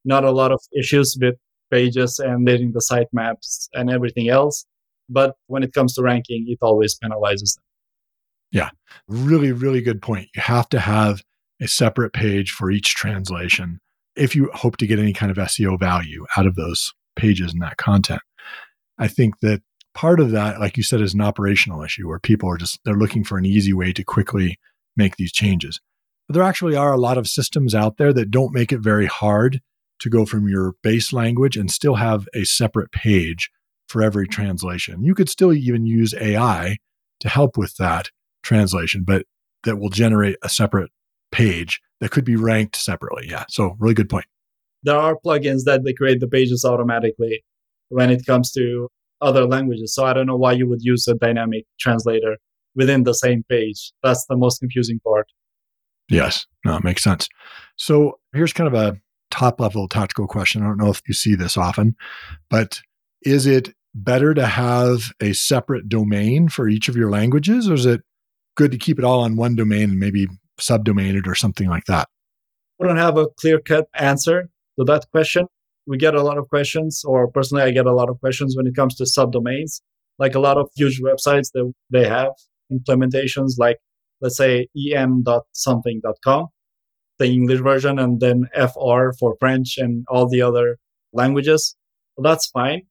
Not 0.05 0.25
a 0.25 0.31
lot 0.31 0.53
of 0.53 0.61
issues 0.77 1.17
with 1.21 1.35
pages 1.71 2.19
and 2.19 2.49
editing 2.49 2.73
the 2.73 2.83
sitemaps 2.91 3.69
and 3.73 3.91
everything 3.91 4.29
else. 4.29 4.65
But 5.09 5.35
when 5.47 5.63
it 5.63 5.73
comes 5.73 5.95
to 5.95 6.03
ranking, 6.03 6.45
it 6.49 6.59
always 6.63 6.97
penalizes 7.03 7.57
them. 7.57 7.65
Yeah, 8.53 8.71
really, 9.09 9.51
really 9.51 9.81
good 9.81 10.01
point. 10.01 10.29
You 10.35 10.43
have 10.43 10.69
to 10.69 10.79
have 10.79 11.23
a 11.61 11.67
separate 11.67 12.13
page 12.13 12.53
for 12.53 12.71
each 12.71 12.95
translation 12.95 13.81
if 14.17 14.37
you 14.37 14.51
hope 14.55 14.77
to 14.77 14.87
get 14.87 14.99
any 14.99 15.13
kind 15.13 15.31
of 15.31 15.37
SEO 15.39 15.79
value 15.79 16.25
out 16.37 16.47
of 16.47 16.55
those 16.55 16.93
pages 17.17 17.53
and 17.53 17.63
that 17.63 17.77
content. 17.77 18.23
I 18.99 19.09
think 19.09 19.41
that 19.41 19.63
part 19.95 20.21
of 20.21 20.31
that, 20.33 20.61
like 20.61 20.77
you 20.77 20.83
said, 20.83 21.01
is 21.01 21.15
an 21.15 21.21
operational 21.21 21.83
issue 21.83 22.09
where 22.09 22.19
people 22.19 22.49
are 22.51 22.57
just 22.57 22.81
they're 22.85 22.95
looking 22.95 23.25
for 23.25 23.39
an 23.39 23.47
easy 23.47 23.73
way 23.73 23.93
to 23.93 24.05
quickly 24.05 24.59
make 24.97 25.17
these 25.17 25.33
changes. 25.33 25.81
But 26.29 26.35
there 26.35 26.43
actually 26.43 26.77
are 26.77 26.93
a 26.93 27.01
lot 27.01 27.19
of 27.19 27.29
systems 27.29 27.75
out 27.75 27.97
there 27.97 28.13
that 28.13 28.31
don't 28.31 28.55
make 28.55 28.73
it 28.73 28.81
very 28.81 29.07
hard 29.07 29.61
to 30.01 30.11
go 30.11 30.25
from 30.25 30.49
your 30.49 30.75
base 30.83 31.13
language 31.13 31.57
and 31.57 31.71
still 31.71 31.95
have 31.97 32.29
a 32.35 32.45
separate 32.45 32.93
page 32.93 33.51
for 33.89 34.03
every 34.03 34.27
translation. 34.27 35.05
You 35.05 35.15
could 35.15 35.29
still 35.29 35.53
even 35.53 35.87
use 35.87 36.15
AI 36.15 36.79
to 37.21 37.29
help 37.29 37.57
with 37.57 37.77
that 37.77 38.11
translation, 38.43 39.05
but 39.05 39.27
that 39.65 39.79
will 39.79 39.91
generate 39.91 40.37
a 40.43 40.49
separate 40.49 40.91
page 41.31 41.81
that 42.01 42.11
could 42.11 42.25
be 42.25 42.37
ranked 42.37 42.77
separately. 42.77 43.27
Yeah. 43.29 43.45
So, 43.49 43.77
really 43.79 43.95
good 43.95 44.09
point. 44.09 44.27
There 44.83 44.97
are 44.97 45.17
plugins 45.25 45.65
that 45.65 45.85
they 45.85 45.95
create 45.95 46.21
the 46.21 46.29
pages 46.29 46.65
automatically 46.65 47.43
when 47.89 48.11
it 48.11 48.27
comes 48.27 48.51
to 48.53 48.89
other 49.25 49.47
languages. 49.47 49.95
So, 49.95 50.05
I 50.05 50.13
don't 50.13 50.27
know 50.27 50.37
why 50.37 50.53
you 50.53 50.69
would 50.69 50.83
use 50.83 51.09
a 51.09 51.15
dynamic 51.15 51.65
translator 51.81 52.37
within 52.75 53.05
the 53.05 53.15
same 53.15 53.45
page. 53.49 53.93
That's 54.03 54.25
the 54.29 54.37
most 54.37 54.59
confusing 54.59 55.01
part. 55.01 55.27
Yes. 56.09 56.47
No, 56.65 56.77
it 56.77 56.85
makes 56.85 57.03
sense. 57.03 57.29
So, 57.77 58.19
here's 58.33 58.53
kind 58.53 58.69
of 58.69 58.75
a 58.75 58.99
top 59.31 59.61
level 59.61 59.89
tactical 59.89 60.29
question. 60.29 60.63
I 60.63 60.67
don't 60.67 60.79
know 60.79 60.91
if 60.91 61.03
you 61.09 61.15
see 61.15 61.35
this 61.35 61.57
often, 61.57 61.97
but 62.51 62.81
is 63.23 63.47
it 63.47 63.75
better 63.95 64.35
to 64.35 64.47
have 64.47 65.13
a 65.21 65.33
separate 65.33 65.89
domain 65.89 66.49
for 66.49 66.69
each 66.69 66.89
of 66.89 66.97
your 66.97 67.11
languages, 67.11 67.69
or 67.69 67.75
is 67.75 67.87
it 67.87 68.03
good 68.57 68.71
to 68.73 68.79
keep 68.79 68.99
it 68.99 69.05
all 69.05 69.21
on 69.21 69.37
one 69.37 69.57
domain 69.57 69.91
and 69.91 69.99
maybe 69.99 70.27
subdomain 70.61 71.17
it 71.19 71.27
or 71.27 71.35
something 71.35 71.69
like 71.69 71.85
that? 71.87 72.09
I 72.81 72.87
don't 72.87 72.97
have 72.97 73.17
a 73.17 73.29
clear 73.39 73.61
cut 73.61 73.87
answer 73.95 74.51
to 74.79 74.85
that 74.85 75.07
question. 75.11 75.47
We 75.87 75.99
get 75.99 76.15
a 76.15 76.23
lot 76.23 76.39
of 76.39 76.49
questions, 76.49 77.03
or 77.05 77.31
personally, 77.31 77.63
I 77.63 77.71
get 77.71 77.87
a 77.87 77.93
lot 77.93 78.09
of 78.09 78.19
questions 78.21 78.57
when 78.57 78.67
it 78.67 78.75
comes 78.75 78.95
to 78.97 79.05
subdomains. 79.05 79.81
Like 80.19 80.35
a 80.35 80.41
lot 80.41 80.57
of 80.57 80.71
huge 80.77 81.01
websites 81.03 81.51
that 81.55 81.73
they 81.91 82.07
have 82.09 82.33
implementations, 82.73 83.53
like 83.59 83.79
let's 84.21 84.37
say 84.37 84.69
en.something.com, 84.77 86.47
the 87.19 87.27
English 87.27 87.61
version, 87.61 87.99
and 87.99 88.21
then 88.21 88.49
FR 88.55 89.11
for 89.19 89.37
French 89.41 89.77
and 89.77 90.05
all 90.09 90.29
the 90.29 90.41
other 90.41 90.79
languages. 91.13 91.77
Well, 92.17 92.31
that's 92.31 92.47
fine 92.47 92.83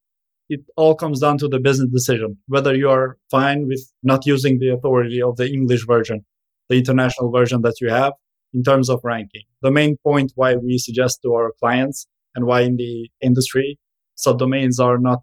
it 0.48 0.60
all 0.76 0.94
comes 0.94 1.20
down 1.20 1.38
to 1.38 1.48
the 1.48 1.58
business 1.58 1.90
decision 1.90 2.36
whether 2.46 2.74
you 2.74 2.88
are 2.88 3.16
fine 3.30 3.66
with 3.66 3.82
not 4.02 4.26
using 4.26 4.58
the 4.58 4.68
authority 4.68 5.22
of 5.22 5.36
the 5.36 5.50
English 5.50 5.86
version, 5.86 6.24
the 6.68 6.76
international 6.76 7.30
version 7.30 7.62
that 7.62 7.80
you 7.80 7.88
have 7.88 8.12
in 8.52 8.62
terms 8.62 8.88
of 8.88 9.00
ranking. 9.02 9.42
The 9.62 9.70
main 9.70 9.96
point 10.04 10.32
why 10.34 10.56
we 10.56 10.78
suggest 10.78 11.20
to 11.22 11.34
our 11.34 11.52
clients 11.58 12.06
and 12.34 12.46
why 12.46 12.62
in 12.62 12.76
the 12.76 13.08
industry 13.22 13.78
subdomains 14.16 14.80
are 14.80 14.98
not 14.98 15.20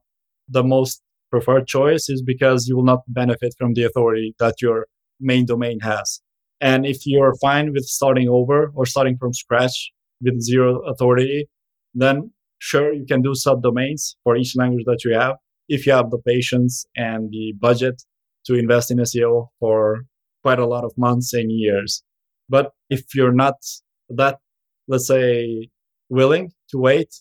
the 0.50 0.64
most 0.64 1.02
preferred 1.32 1.68
choice 1.68 2.10
is 2.10 2.22
because 2.22 2.68
you 2.68 2.76
will 2.76 2.84
not 2.84 3.02
benefit 3.08 3.54
from 3.58 3.74
the 3.74 3.84
authority 3.84 4.36
that 4.40 4.62
your 4.62 4.88
main 5.20 5.46
domain 5.46 5.80
has. 5.80 6.22
And 6.60 6.86
if 6.86 7.06
you're 7.06 7.36
fine 7.36 7.72
with 7.72 7.86
starting 7.86 8.28
over 8.28 8.72
or 8.76 8.86
starting 8.86 9.18
from 9.18 9.34
scratch 9.34 9.92
with 10.22 10.42
zero 10.42 10.82
authority, 10.88 11.48
then 11.94 12.32
Sure, 12.64 12.94
you 12.94 13.06
can 13.08 13.24
do 13.24 13.32
subdomains 13.32 14.14
for 14.24 14.38
each 14.38 14.56
language 14.56 14.86
that 14.86 15.04
you 15.04 15.16
have 15.16 15.36
if 15.68 15.88
you 15.88 15.94
have 15.94 16.12
the 16.12 16.20
patience 16.20 16.86
and 16.96 17.32
the 17.32 17.56
budget 17.60 18.04
to 18.46 18.54
invest 18.54 18.92
in 18.92 19.00
SEO 19.00 19.48
for 19.60 20.04
quite 20.44 20.60
a 20.60 20.68
lot 20.68 20.84
of 20.84 20.94
months 20.96 21.34
and 21.34 21.52
years. 21.52 22.04
But 22.50 22.70
if 22.92 23.16
you're 23.16 23.34
not 23.34 23.56
that, 24.10 24.38
let's 24.88 25.08
say, 25.08 25.70
willing 26.10 26.52
to 26.72 26.78
wait 26.78 27.14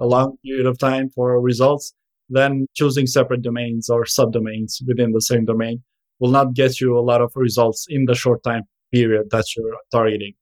a 0.00 0.06
long 0.06 0.36
period 0.44 0.66
of 0.66 0.78
time 0.78 1.08
for 1.10 1.40
results, 1.40 1.94
then 2.28 2.66
choosing 2.74 3.06
separate 3.06 3.42
domains 3.42 3.88
or 3.88 4.04
subdomains 4.04 4.82
within 4.86 5.12
the 5.12 5.20
same 5.20 5.44
domain 5.44 5.82
will 6.20 6.30
not 6.30 6.54
get 6.54 6.80
you 6.80 6.98
a 6.98 7.00
lot 7.00 7.20
of 7.20 7.32
results 7.36 7.86
in 7.88 8.06
the 8.06 8.14
short 8.14 8.42
time 8.42 8.62
period 8.92 9.26
that 9.30 9.44
you're 9.56 9.76
targeting. 9.90 10.32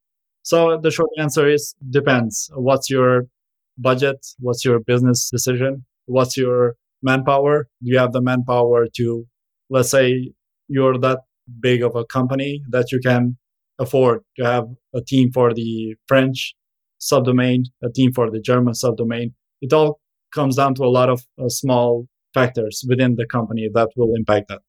So 0.43 0.79
the 0.79 0.91
short 0.91 1.11
answer 1.19 1.49
is 1.49 1.75
depends. 1.91 2.51
What's 2.55 2.91
your 2.91 3.27
budget? 3.79 4.27
What's 4.39 4.65
your 4.65 4.81
business 4.81 5.31
decision? 5.31 5.85
What's 6.07 6.37
your 6.37 6.77
manpower? 7.03 7.69
Do 7.83 7.91
you 7.91 7.99
have 7.99 8.13
the 8.13 8.21
manpower 8.21 8.87
to, 8.97 9.27
let's 9.71 9.91
say, 9.91 10.33
you're 10.69 10.99
that 10.99 11.21
big 11.61 11.83
of 11.83 11.97
a 11.97 12.05
company 12.05 12.63
that 12.71 12.93
you 12.93 13.01
can 13.01 13.37
afford 13.79 14.23
to 14.39 14.45
have 14.45 14.65
a 14.95 15.01
team 15.01 15.31
for 15.33 15.53
the 15.53 15.95
French 16.07 16.55
subdomain, 17.03 17.65
a 17.83 17.91
team 17.91 18.13
for 18.13 18.31
the 18.31 18.41
German 18.41 18.75
subdomain. 18.75 19.33
It 19.61 19.73
all 19.73 20.01
comes 20.33 20.57
down 20.57 20.75
to 20.77 20.85
a 20.85 20.87
lot 20.87 21.11
of 21.11 21.23
uh, 21.43 21.49
small 21.49 22.07
factors 22.33 22.85
within 22.89 23.17
the 23.17 23.27
company 23.27 23.69
that 23.75 23.91
will 23.97 24.15
impact 24.15 24.49
that. 24.49 24.61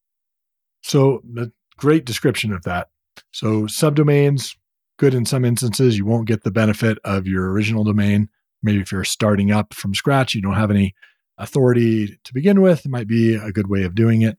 So, 0.82 1.22
a 1.38 1.48
great 1.78 2.06
description 2.06 2.52
of 2.52 2.64
that. 2.64 2.90
So, 3.32 3.64
subdomains, 3.64 4.56
good 4.98 5.14
in 5.14 5.26
some 5.26 5.46
instances. 5.46 5.98
You 5.98 6.06
won't 6.06 6.28
get 6.28 6.44
the 6.44 6.52
benefit 6.52 6.98
of 7.06 7.28
your 7.28 7.52
original 7.52 7.84
domain. 7.84 8.30
Maybe 8.62 8.80
if 8.80 8.92
you're 8.92 9.04
starting 9.04 9.52
up 9.52 9.74
from 9.74 9.94
scratch, 9.94 10.36
you 10.36 10.42
don't 10.42 10.54
have 10.56 10.72
any 10.72 10.94
authority 11.38 12.20
to 12.24 12.34
begin 12.34 12.62
with, 12.62 12.86
it 12.86 12.90
might 12.90 13.08
be 13.08 13.36
a 13.36 13.52
good 13.52 13.68
way 13.68 13.84
of 13.84 13.96
doing 13.96 14.22
it. 14.22 14.38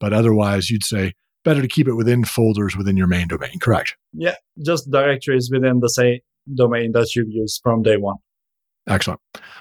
But 0.00 0.12
otherwise, 0.12 0.70
you'd 0.70 0.84
say 0.84 1.14
better 1.44 1.62
to 1.62 1.68
keep 1.68 1.88
it 1.88 1.94
within 1.94 2.24
folders 2.24 2.76
within 2.76 2.96
your 2.96 3.06
main 3.06 3.28
domain, 3.28 3.58
correct? 3.60 3.96
Yeah, 4.12 4.34
just 4.64 4.90
directories 4.90 5.50
within 5.52 5.80
the 5.80 5.88
same 5.88 6.20
domain 6.54 6.92
that 6.92 7.14
you've 7.14 7.30
used 7.30 7.60
from 7.62 7.82
day 7.82 7.96
one. 7.96 8.16
Excellent. 8.88 9.20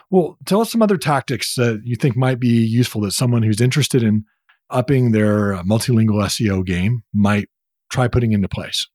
Well, 0.10 0.38
tell 0.46 0.62
us 0.62 0.72
some 0.72 0.82
other 0.82 0.98
tactics 0.98 1.56
that 1.56 1.82
you 1.84 1.96
think 1.96 2.18
might 2.18 2.40
be 2.40 2.66
useful 2.66 3.02
that 3.02 3.12
someone 3.12 3.44
who's 3.44 3.62
interested 3.62 4.02
in 4.02 4.26
upping 4.70 5.12
their 5.12 5.54
uh, 5.54 5.64
multilingual 5.64 6.24
SEO 6.24 6.66
game 6.66 7.04
might 7.14 7.50
try 7.90 8.08
putting 8.08 8.32
into 8.32 8.48
place. 8.48 8.88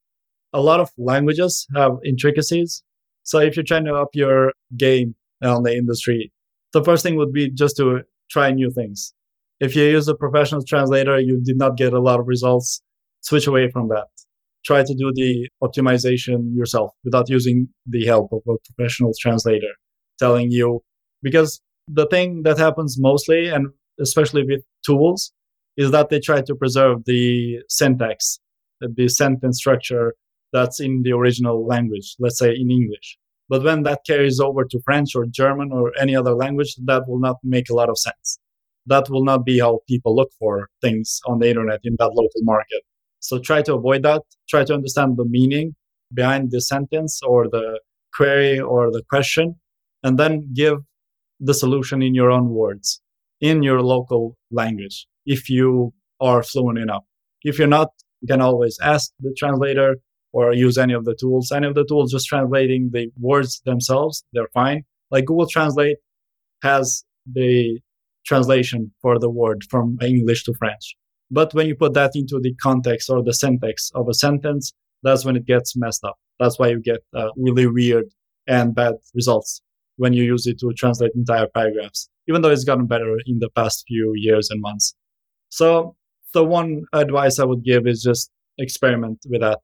A 0.52 0.60
lot 0.60 0.80
of 0.80 0.90
languages 0.96 1.66
have 1.74 1.92
intricacies 2.04 2.82
so 3.26 3.40
if 3.40 3.56
you're 3.56 3.64
trying 3.64 3.84
to 3.86 3.94
up 3.94 4.10
your 4.14 4.52
game 4.76 5.16
on 5.42 5.64
the 5.64 5.76
industry, 5.76 6.32
the 6.72 6.84
first 6.84 7.02
thing 7.02 7.16
would 7.16 7.32
be 7.32 7.50
just 7.50 7.76
to 7.76 8.02
try 8.30 8.52
new 8.52 8.70
things. 8.70 9.12
If 9.58 9.74
you 9.74 9.82
use 9.82 10.06
a 10.06 10.14
professional 10.14 10.62
translator, 10.62 11.18
you 11.18 11.40
did 11.42 11.58
not 11.58 11.76
get 11.76 11.92
a 11.92 11.98
lot 11.98 12.20
of 12.20 12.28
results, 12.28 12.80
switch 13.22 13.48
away 13.48 13.68
from 13.68 13.88
that. 13.88 14.06
Try 14.66 14.82
to 14.82 14.94
do 14.94 15.12
the 15.14 15.48
optimization 15.62 16.54
yourself 16.56 16.90
without 17.04 17.28
using 17.28 17.68
the 17.86 18.04
help 18.04 18.32
of 18.32 18.42
a 18.48 18.56
professional 18.66 19.12
translator 19.20 19.74
telling 20.18 20.50
you, 20.50 20.82
because 21.22 21.60
the 21.86 22.06
thing 22.06 22.42
that 22.42 22.58
happens 22.58 22.96
mostly, 22.98 23.48
and 23.48 23.68
especially 24.00 24.42
with 24.42 24.62
tools, 24.84 25.32
is 25.76 25.90
that 25.92 26.08
they 26.08 26.18
try 26.18 26.40
to 26.40 26.54
preserve 26.54 27.04
the 27.04 27.58
syntax, 27.68 28.40
the 28.80 29.08
sentence 29.08 29.58
structure 29.58 30.14
that's 30.52 30.80
in 30.80 31.02
the 31.02 31.12
original 31.12 31.66
language, 31.66 32.16
let's 32.18 32.38
say 32.38 32.50
in 32.50 32.70
English. 32.70 33.18
But 33.48 33.62
when 33.62 33.84
that 33.84 34.00
carries 34.06 34.40
over 34.40 34.64
to 34.64 34.80
French 34.84 35.14
or 35.14 35.26
German 35.26 35.70
or 35.70 35.92
any 36.00 36.16
other 36.16 36.34
language, 36.34 36.74
that 36.86 37.04
will 37.06 37.20
not 37.20 37.36
make 37.44 37.70
a 37.70 37.74
lot 37.74 37.88
of 37.88 37.98
sense. 37.98 38.38
That 38.86 39.08
will 39.10 39.24
not 39.24 39.44
be 39.44 39.60
how 39.60 39.80
people 39.88 40.16
look 40.16 40.30
for 40.38 40.68
things 40.80 41.20
on 41.26 41.38
the 41.38 41.48
internet 41.48 41.80
in 41.84 41.96
that 41.98 42.08
local 42.14 42.42
market. 42.42 42.82
So 43.26 43.38
try 43.38 43.62
to 43.62 43.74
avoid 43.74 44.02
that. 44.04 44.22
Try 44.48 44.64
to 44.64 44.74
understand 44.74 45.16
the 45.16 45.24
meaning 45.24 45.74
behind 46.14 46.52
the 46.52 46.60
sentence 46.60 47.20
or 47.26 47.48
the 47.48 47.80
query 48.14 48.60
or 48.60 48.90
the 48.90 49.02
question, 49.10 49.56
and 50.02 50.18
then 50.18 50.48
give 50.54 50.78
the 51.40 51.52
solution 51.52 52.02
in 52.02 52.14
your 52.14 52.30
own 52.30 52.50
words, 52.50 53.00
in 53.40 53.62
your 53.62 53.82
local 53.82 54.36
language, 54.50 55.06
if 55.26 55.50
you 55.50 55.92
are 56.20 56.42
fluent 56.42 56.78
enough. 56.78 57.04
If 57.42 57.58
you're 57.58 57.68
not, 57.68 57.90
you 58.20 58.28
can 58.28 58.40
always 58.40 58.78
ask 58.82 59.12
the 59.20 59.34
translator 59.36 59.96
or 60.32 60.54
use 60.54 60.78
any 60.78 60.94
of 60.94 61.04
the 61.04 61.16
tools. 61.18 61.50
Any 61.50 61.66
of 61.66 61.74
the 61.74 61.84
tools 61.84 62.12
just 62.12 62.26
translating 62.26 62.90
the 62.92 63.10
words 63.18 63.60
themselves, 63.64 64.24
they're 64.32 64.48
fine. 64.54 64.84
Like 65.10 65.24
Google 65.26 65.48
Translate 65.48 65.98
has 66.62 67.04
the 67.30 67.80
translation 68.24 68.92
for 69.02 69.18
the 69.18 69.30
word 69.30 69.64
from 69.70 69.98
English 70.02 70.44
to 70.44 70.54
French. 70.54 70.96
But 71.30 71.52
when 71.54 71.66
you 71.66 71.74
put 71.74 71.94
that 71.94 72.12
into 72.14 72.38
the 72.40 72.54
context 72.62 73.10
or 73.10 73.22
the 73.22 73.34
syntax 73.34 73.90
of 73.94 74.08
a 74.08 74.14
sentence, 74.14 74.72
that's 75.02 75.24
when 75.24 75.36
it 75.36 75.46
gets 75.46 75.76
messed 75.76 76.04
up. 76.04 76.16
That's 76.38 76.58
why 76.58 76.68
you 76.68 76.80
get 76.80 77.00
uh, 77.14 77.28
really 77.36 77.66
weird 77.66 78.06
and 78.46 78.74
bad 78.74 78.94
results 79.14 79.62
when 79.96 80.12
you 80.12 80.22
use 80.22 80.46
it 80.46 80.58
to 80.60 80.72
translate 80.74 81.12
entire 81.14 81.48
paragraphs, 81.48 82.08
even 82.28 82.42
though 82.42 82.50
it's 82.50 82.64
gotten 82.64 82.86
better 82.86 83.16
in 83.26 83.38
the 83.38 83.50
past 83.50 83.84
few 83.88 84.12
years 84.14 84.50
and 84.50 84.60
months. 84.60 84.94
So 85.48 85.96
the 86.34 86.44
one 86.44 86.84
advice 86.92 87.38
I 87.38 87.44
would 87.44 87.64
give 87.64 87.86
is 87.86 88.02
just 88.02 88.30
experiment 88.58 89.20
with 89.28 89.40
that 89.40 89.60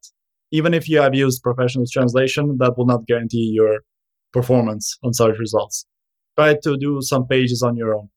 even 0.53 0.75
if 0.75 0.89
you 0.89 1.01
have 1.01 1.15
used 1.15 1.43
professional 1.43 1.87
translation, 1.91 2.59
that 2.59 2.77
will 2.77 2.85
not 2.87 3.07
guarantee 3.07 3.51
your 3.55 3.81
performance 4.33 4.99
on 5.03 5.13
search 5.13 5.39
results. 5.39 5.87
try 6.37 6.55
to 6.63 6.77
do 6.79 7.01
some 7.03 7.27
pages 7.27 7.63
on 7.63 7.77
your 7.77 7.95
own. 7.95 8.09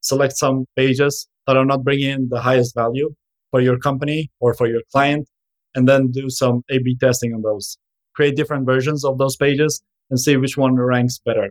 Select 0.00 0.36
some 0.36 0.66
pages 0.76 1.28
that 1.46 1.56
are 1.56 1.64
not 1.64 1.84
bringing 1.84 2.10
in 2.10 2.28
the 2.28 2.40
highest 2.40 2.74
value 2.74 3.10
for 3.50 3.60
your 3.60 3.78
company 3.78 4.30
or 4.40 4.54
for 4.54 4.66
your 4.68 4.82
client, 4.92 5.28
and 5.74 5.88
then 5.88 6.10
do 6.10 6.30
some 6.30 6.62
A 6.70 6.78
B 6.78 6.96
testing 7.00 7.32
on 7.34 7.42
those. 7.42 7.78
Create 8.14 8.36
different 8.36 8.66
versions 8.66 9.04
of 9.04 9.18
those 9.18 9.36
pages 9.36 9.82
and 10.10 10.18
see 10.20 10.36
which 10.36 10.56
one 10.56 10.74
ranks 10.74 11.18
better. 11.24 11.50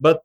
But 0.00 0.20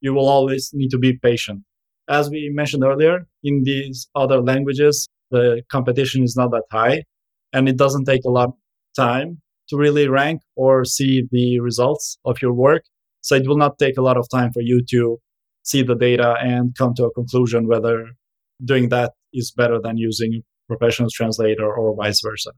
you 0.00 0.12
will 0.14 0.28
always 0.28 0.70
need 0.72 0.90
to 0.90 0.98
be 0.98 1.16
patient. 1.16 1.62
As 2.08 2.28
we 2.28 2.50
mentioned 2.52 2.82
earlier, 2.82 3.26
in 3.44 3.62
these 3.64 4.08
other 4.14 4.40
languages, 4.40 5.08
the 5.30 5.62
competition 5.70 6.24
is 6.24 6.36
not 6.36 6.50
that 6.50 6.64
high 6.70 7.04
and 7.52 7.68
it 7.68 7.76
doesn't 7.76 8.04
take 8.04 8.24
a 8.24 8.30
lot 8.30 8.48
of 8.48 8.54
time 8.96 9.40
to 9.68 9.76
really 9.76 10.08
rank 10.08 10.42
or 10.56 10.84
see 10.84 11.22
the 11.30 11.60
results 11.60 12.18
of 12.24 12.42
your 12.42 12.52
work. 12.52 12.82
So 13.20 13.36
it 13.36 13.46
will 13.46 13.56
not 13.56 13.78
take 13.78 13.96
a 13.96 14.02
lot 14.02 14.16
of 14.16 14.28
time 14.28 14.52
for 14.52 14.60
you 14.60 14.82
to 14.90 15.18
see 15.62 15.82
the 15.82 15.94
data 15.94 16.34
and 16.40 16.74
come 16.76 16.92
to 16.94 17.04
a 17.04 17.12
conclusion 17.12 17.68
whether 17.68 18.10
doing 18.64 18.88
that 18.90 19.12
is 19.32 19.50
better 19.50 19.80
than 19.82 19.96
using 19.96 20.34
a 20.34 20.42
professional 20.68 21.08
translator 21.12 21.72
or 21.72 21.94
vice 21.96 22.20
versa. 22.20 22.52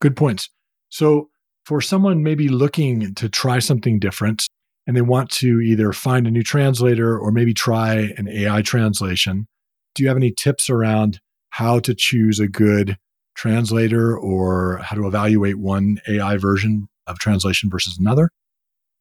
Good 0.00 0.16
points. 0.16 0.50
So 0.88 1.28
for 1.64 1.80
someone 1.80 2.22
maybe 2.22 2.48
looking 2.48 3.14
to 3.14 3.28
try 3.28 3.58
something 3.58 3.98
different 3.98 4.46
and 4.86 4.96
they 4.96 5.02
want 5.02 5.30
to 5.30 5.60
either 5.60 5.92
find 5.92 6.26
a 6.26 6.30
new 6.30 6.42
translator 6.42 7.18
or 7.18 7.30
maybe 7.30 7.52
try 7.52 8.14
an 8.16 8.28
AI 8.28 8.62
translation, 8.62 9.46
do 9.94 10.02
you 10.02 10.08
have 10.08 10.16
any 10.16 10.32
tips 10.32 10.70
around 10.70 11.20
how 11.50 11.78
to 11.80 11.94
choose 11.94 12.40
a 12.40 12.48
good 12.48 12.96
translator 13.34 14.16
or 14.16 14.78
how 14.78 14.96
to 14.96 15.06
evaluate 15.06 15.58
one 15.58 16.00
AI 16.08 16.36
version 16.36 16.88
of 17.06 17.18
translation 17.18 17.70
versus 17.70 17.98
another? 17.98 18.30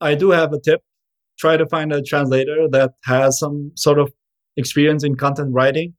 I 0.01 0.15
do 0.15 0.31
have 0.31 0.53
a 0.53 0.59
tip. 0.59 0.81
Try 1.39 1.57
to 1.57 1.65
find 1.67 1.93
a 1.93 2.01
translator 2.01 2.67
that 2.71 2.91
has 3.03 3.39
some 3.39 3.71
sort 3.75 3.99
of 3.99 4.11
experience 4.57 5.03
in 5.03 5.15
content 5.15 5.53
writing. 5.53 5.93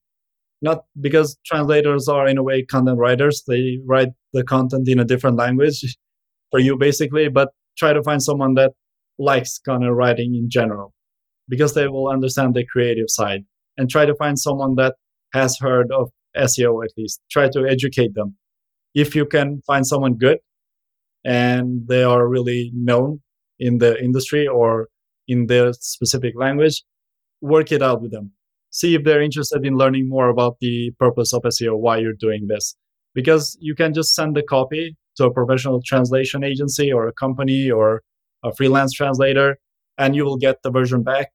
Not 0.61 0.85
because 1.01 1.39
translators 1.47 2.09
are, 2.09 2.27
in 2.27 2.37
a 2.37 2.43
way, 2.43 2.65
content 2.65 2.99
writers. 2.99 3.45
They 3.47 3.79
write 3.87 4.09
the 4.33 4.43
content 4.43 4.89
in 4.89 4.99
a 4.99 5.05
different 5.05 5.37
language 5.37 5.97
for 6.51 6.59
you 6.59 6.77
basically, 6.77 7.29
but 7.29 7.51
try 7.77 7.93
to 7.93 8.03
find 8.03 8.23
someone 8.23 8.55
that 8.55 8.73
likes 9.19 9.61
of 9.67 9.95
writing 9.95 10.35
in 10.35 10.49
general 10.49 10.93
because 11.49 11.75
they 11.75 11.89
will 11.89 12.09
understand 12.09 12.55
the 12.55 12.65
creative 12.67 13.09
side 13.09 13.45
and 13.77 13.91
try 13.91 14.05
to 14.05 14.15
find 14.15 14.39
someone 14.39 14.75
that 14.77 14.95
has 15.33 15.59
heard 15.59 15.91
of 15.93 16.11
SEO 16.37 16.85
at 16.85 16.91
least. 16.97 17.21
Try 17.31 17.49
to 17.51 17.67
educate 17.67 18.15
them. 18.15 18.37
If 18.95 19.15
you 19.15 19.27
can 19.27 19.63
find 19.67 19.87
someone 19.87 20.15
good 20.15 20.39
and 21.25 21.87
they 21.89 22.03
are 22.03 22.27
really 22.27 22.71
known 22.75 23.21
in 23.59 23.79
the 23.79 24.03
industry 24.03 24.47
or 24.47 24.89
in 25.27 25.47
their 25.47 25.73
specific 25.73 26.35
language, 26.37 26.85
work 27.41 27.73
it 27.73 27.83
out 27.83 28.01
with 28.01 28.13
them. 28.13 28.33
See 28.79 28.95
if 28.95 29.03
they're 29.03 29.21
interested 29.21 29.67
in 29.67 29.77
learning 29.77 30.09
more 30.09 30.29
about 30.29 30.59
the 30.61 30.93
purpose 31.01 31.33
of 31.35 31.43
SEO, 31.43 31.77
why 31.77 31.97
you're 31.99 32.13
doing 32.13 32.47
this. 32.47 32.77
Because 33.13 33.59
you 33.61 33.75
can 33.75 33.93
just 33.93 34.15
send 34.15 34.37
the 34.37 34.43
copy 34.45 34.97
to 35.17 35.25
a 35.25 35.33
professional 35.33 35.83
translation 35.85 36.45
agency 36.45 36.93
or 36.93 37.09
a 37.09 37.13
company 37.13 37.69
or 37.69 38.03
a 38.45 38.55
freelance 38.55 38.93
translator, 38.93 39.59
and 40.03 40.15
you 40.15 40.25
will 40.25 40.37
get 40.37 40.63
the 40.63 40.71
version 40.71 41.03
back. 41.03 41.33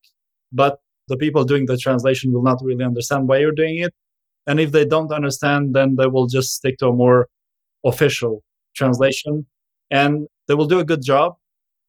But 0.53 0.79
the 1.09 1.17
people 1.17 1.43
doing 1.43 1.65
the 1.65 1.75
translation 1.75 2.31
will 2.31 2.43
not 2.43 2.59
really 2.63 2.85
understand 2.85 3.27
why 3.27 3.39
you're 3.39 3.59
doing 3.63 3.79
it. 3.79 3.93
And 4.47 4.61
if 4.61 4.71
they 4.71 4.85
don't 4.85 5.11
understand, 5.11 5.75
then 5.75 5.97
they 5.97 6.07
will 6.07 6.27
just 6.27 6.53
stick 6.53 6.77
to 6.77 6.87
a 6.87 6.93
more 6.93 7.27
official 7.83 8.41
translation 8.73 9.45
and 9.91 10.27
they 10.47 10.53
will 10.53 10.65
do 10.65 10.79
a 10.79 10.85
good 10.85 11.03
job, 11.03 11.33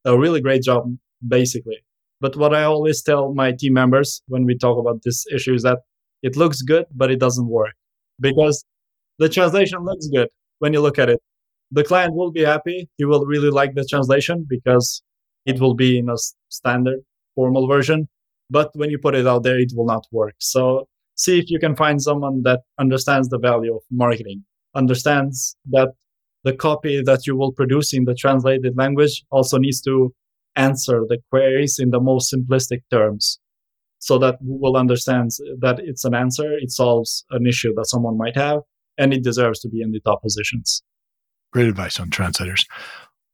a 0.05 0.19
really 0.19 0.41
great 0.41 0.65
job, 0.65 0.83
basically. 1.27 1.85
But 2.21 2.37
what 2.37 2.55
I 2.55 2.65
always 2.65 3.03
tell 3.03 3.35
my 3.35 3.53
team 3.53 3.75
members 3.75 4.23
when 4.29 4.45
we 4.45 4.57
talk 4.57 4.79
about 4.79 5.03
this 5.05 5.25
issue 5.33 5.55
is 5.55 5.63
that 5.63 5.79
it 6.23 6.37
looks 6.37 6.63
good, 6.63 6.87
but 6.95 7.11
it 7.11 7.21
doesn't 7.21 7.49
work 7.49 7.75
because 8.21 8.65
the 9.19 9.29
translation 9.29 9.85
looks 9.85 10.07
good 10.09 10.29
when 10.59 10.73
you 10.73 10.81
look 10.81 10.99
at 10.99 11.11
it 11.11 11.21
the 11.75 11.85
client 11.85 12.15
will 12.15 12.31
be 12.31 12.43
happy. 12.43 12.89
He 12.97 13.05
will 13.05 13.27
really 13.27 13.51
like 13.51 13.75
the 13.75 13.85
translation 13.85 14.47
because 14.49 15.03
it 15.45 15.61
will 15.61 15.75
be 15.75 15.99
in 15.99 16.09
a 16.09 16.17
standard 16.49 17.01
formal 17.35 17.67
version. 17.67 18.09
But 18.49 18.71
when 18.75 18.91
you 18.91 18.99
put 18.99 19.15
it 19.15 19.27
out 19.27 19.43
there, 19.43 19.59
it 19.59 19.73
will 19.75 19.87
not 19.87 20.07
work. 20.13 20.35
So 20.39 20.87
see 21.17 21.39
if 21.39 21.51
you 21.51 21.59
can 21.59 21.75
find 21.75 22.01
someone 22.01 22.43
that 22.43 22.61
understands 22.79 23.29
the 23.29 23.39
value 23.39 23.75
of 23.75 23.83
marketing, 23.91 24.45
understands 24.75 25.57
that 25.71 25.89
the 26.45 26.53
copy 26.53 27.03
that 27.03 27.27
you 27.27 27.37
will 27.37 27.53
produce 27.53 27.93
in 27.93 28.05
the 28.05 28.15
translated 28.15 28.77
language 28.77 29.25
also 29.31 29.59
needs 29.59 29.81
to 29.83 30.15
answer 30.57 31.03
the 31.09 31.19
queries 31.31 31.79
in 31.79 31.91
the 31.91 32.01
most 32.01 32.33
simplistic 32.33 32.83
terms 32.91 33.39
so 33.99 34.19
that 34.19 34.39
Google 34.45 34.77
understands 34.77 35.41
that 35.61 35.79
it's 35.79 36.05
an 36.05 36.15
answer, 36.15 36.53
it 36.59 36.71
solves 36.71 37.25
an 37.31 37.47
issue 37.47 37.73
that 37.77 37.87
someone 37.87 38.19
might 38.19 38.37
have, 38.37 38.61
and 38.99 39.15
it 39.15 39.25
deserves 39.25 39.61
to 39.61 39.69
be 39.69 39.81
in 39.81 39.93
the 39.93 40.01
top 40.01 40.23
positions. 40.23 40.83
Great 41.53 41.69
advice 41.69 41.99
on 41.99 42.11
translators. 42.11 42.67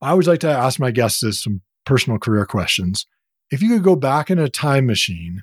I 0.01 0.11
always 0.11 0.27
like 0.27 0.39
to 0.39 0.49
ask 0.49 0.79
my 0.79 0.91
guests 0.91 1.43
some 1.43 1.61
personal 1.85 2.19
career 2.19 2.45
questions. 2.45 3.05
If 3.51 3.61
you 3.61 3.69
could 3.69 3.83
go 3.83 3.95
back 3.95 4.31
in 4.31 4.39
a 4.39 4.47
time 4.47 4.85
machine 4.85 5.41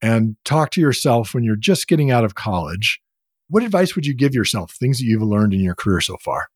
and 0.00 0.36
talk 0.44 0.70
to 0.70 0.80
yourself 0.80 1.34
when 1.34 1.44
you're 1.44 1.54
just 1.54 1.86
getting 1.86 2.10
out 2.10 2.24
of 2.24 2.34
college, 2.34 3.00
what 3.48 3.62
advice 3.62 3.94
would 3.94 4.06
you 4.06 4.14
give 4.14 4.34
yourself, 4.34 4.72
things 4.72 4.98
that 4.98 5.04
you've 5.04 5.22
learned 5.22 5.52
in 5.52 5.60
your 5.60 5.74
career 5.74 6.00
so 6.00 6.16
far? 6.16 6.48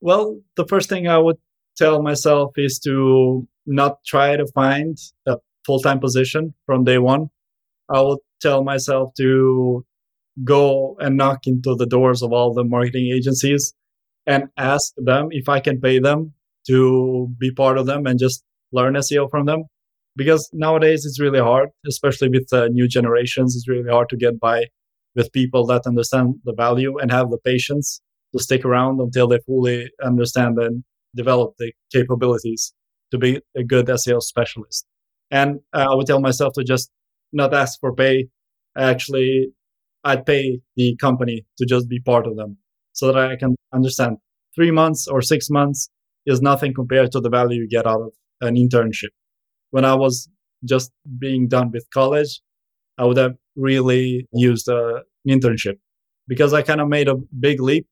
Well, 0.00 0.40
the 0.56 0.66
first 0.66 0.88
thing 0.88 1.08
I 1.08 1.18
would 1.18 1.36
tell 1.76 2.02
myself 2.02 2.52
is 2.56 2.78
to 2.80 3.48
not 3.66 3.98
try 4.04 4.36
to 4.36 4.46
find 4.54 4.98
a 5.26 5.36
full 5.64 5.80
time 5.80 6.00
position 6.00 6.54
from 6.66 6.84
day 6.84 6.98
one. 6.98 7.28
I 7.88 8.00
would 8.00 8.18
tell 8.40 8.64
myself 8.64 9.12
to 9.18 9.84
go 10.44 10.96
and 10.98 11.16
knock 11.16 11.46
into 11.46 11.74
the 11.74 11.86
doors 11.86 12.22
of 12.22 12.32
all 12.32 12.54
the 12.54 12.64
marketing 12.64 13.12
agencies 13.14 13.74
and 14.26 14.44
ask 14.56 14.92
them 14.96 15.28
if 15.30 15.48
I 15.48 15.60
can 15.60 15.80
pay 15.80 15.98
them 15.98 16.32
to 16.66 17.28
be 17.38 17.50
part 17.52 17.76
of 17.76 17.86
them 17.86 18.06
and 18.06 18.18
just 18.18 18.42
learn 18.72 18.94
SEO 18.94 19.28
from 19.30 19.46
them. 19.46 19.64
Because 20.14 20.48
nowadays 20.52 21.04
it's 21.04 21.20
really 21.20 21.40
hard, 21.40 21.70
especially 21.86 22.28
with 22.28 22.48
the 22.48 22.68
new 22.68 22.86
generations, 22.86 23.56
it's 23.56 23.68
really 23.68 23.90
hard 23.90 24.08
to 24.10 24.16
get 24.16 24.38
by 24.38 24.66
with 25.14 25.32
people 25.32 25.66
that 25.66 25.86
understand 25.86 26.34
the 26.44 26.54
value 26.54 26.98
and 26.98 27.10
have 27.10 27.30
the 27.30 27.38
patience 27.38 28.00
to 28.32 28.42
stick 28.42 28.64
around 28.64 29.00
until 29.00 29.26
they 29.26 29.38
fully 29.46 29.90
understand 30.02 30.58
and 30.58 30.84
develop 31.14 31.54
the 31.58 31.72
capabilities 31.92 32.72
to 33.12 33.18
be 33.18 33.40
a 33.56 33.62
good 33.62 33.86
SEO 33.86 34.20
specialist. 34.20 34.84
And 35.30 35.60
uh, 35.72 35.86
I 35.90 35.94
would 35.94 36.06
tell 36.06 36.20
myself 36.20 36.54
to 36.54 36.64
just 36.64 36.90
not 37.32 37.54
ask 37.54 37.78
for 37.80 37.94
pay. 37.94 38.28
Actually, 38.76 39.52
I'd 40.04 40.26
pay 40.26 40.60
the 40.76 40.96
company 40.96 41.46
to 41.58 41.66
just 41.66 41.88
be 41.88 42.00
part 42.00 42.26
of 42.26 42.36
them 42.36 42.58
so 42.92 43.06
that 43.06 43.16
I 43.16 43.36
can 43.36 43.54
understand 43.72 44.16
three 44.54 44.70
months 44.70 45.06
or 45.06 45.22
six 45.22 45.48
months 45.48 45.88
is 46.26 46.40
nothing 46.40 46.74
compared 46.74 47.12
to 47.12 47.20
the 47.20 47.30
value 47.30 47.62
you 47.62 47.68
get 47.68 47.86
out 47.86 48.00
of 48.00 48.12
an 48.40 48.56
internship. 48.56 49.12
When 49.70 49.84
I 49.84 49.94
was 49.94 50.28
just 50.64 50.90
being 51.18 51.48
done 51.48 51.70
with 51.70 51.86
college, 51.92 52.40
I 52.98 53.04
would 53.04 53.16
have 53.16 53.34
really 53.56 54.26
used 54.32 54.68
uh, 54.68 55.00
an 55.24 55.40
internship 55.40 55.78
because 56.28 56.52
I 56.52 56.62
kind 56.62 56.80
of 56.80 56.88
made 56.88 57.08
a 57.08 57.16
big 57.38 57.60
leap 57.60 57.86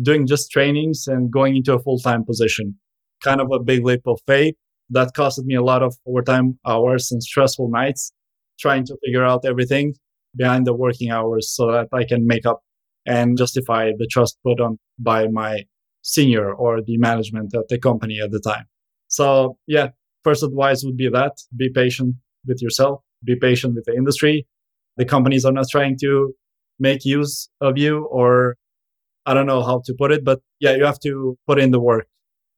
doing 0.00 0.26
just 0.26 0.50
trainings 0.50 1.06
and 1.06 1.30
going 1.30 1.56
into 1.56 1.72
a 1.74 1.78
full 1.78 1.98
time 1.98 2.24
position. 2.24 2.78
Kind 3.24 3.40
of 3.40 3.48
a 3.52 3.58
big 3.58 3.84
leap 3.84 4.02
of 4.06 4.20
faith 4.26 4.54
that 4.90 5.14
costed 5.16 5.44
me 5.44 5.54
a 5.54 5.62
lot 5.62 5.82
of 5.82 5.96
overtime 6.06 6.58
hours 6.66 7.10
and 7.10 7.22
stressful 7.22 7.70
nights 7.70 8.12
trying 8.60 8.84
to 8.84 8.96
figure 9.04 9.24
out 9.24 9.44
everything 9.44 9.94
behind 10.36 10.66
the 10.66 10.74
working 10.74 11.10
hours 11.10 11.50
so 11.50 11.72
that 11.72 11.88
I 11.92 12.04
can 12.04 12.26
make 12.26 12.46
up 12.46 12.60
and 13.06 13.36
justify 13.36 13.90
the 13.96 14.06
trust 14.06 14.38
put 14.44 14.60
on 14.60 14.78
by 14.98 15.26
my 15.28 15.64
senior 16.02 16.52
or 16.52 16.82
the 16.82 16.98
management 16.98 17.54
at 17.54 17.68
the 17.68 17.78
company 17.78 18.20
at 18.20 18.30
the 18.30 18.40
time. 18.40 18.66
So 19.08 19.58
yeah, 19.66 19.88
first 20.22 20.42
advice 20.42 20.84
would 20.84 20.96
be 20.96 21.08
that 21.08 21.32
be 21.56 21.70
patient 21.70 22.16
with 22.46 22.60
yourself, 22.60 23.00
be 23.24 23.36
patient 23.36 23.74
with 23.74 23.84
the 23.86 23.94
industry. 23.94 24.46
The 24.96 25.04
companies 25.04 25.44
are 25.44 25.52
not 25.52 25.66
trying 25.70 25.96
to 26.02 26.34
make 26.78 27.04
use 27.04 27.48
of 27.60 27.78
you 27.78 28.04
or 28.06 28.56
I 29.26 29.32
don't 29.34 29.46
know 29.46 29.62
how 29.62 29.82
to 29.86 29.94
put 29.94 30.12
it, 30.12 30.24
but 30.24 30.40
yeah, 30.60 30.74
you 30.76 30.84
have 30.84 31.00
to 31.00 31.38
put 31.46 31.58
in 31.58 31.70
the 31.70 31.80
work. 31.80 32.06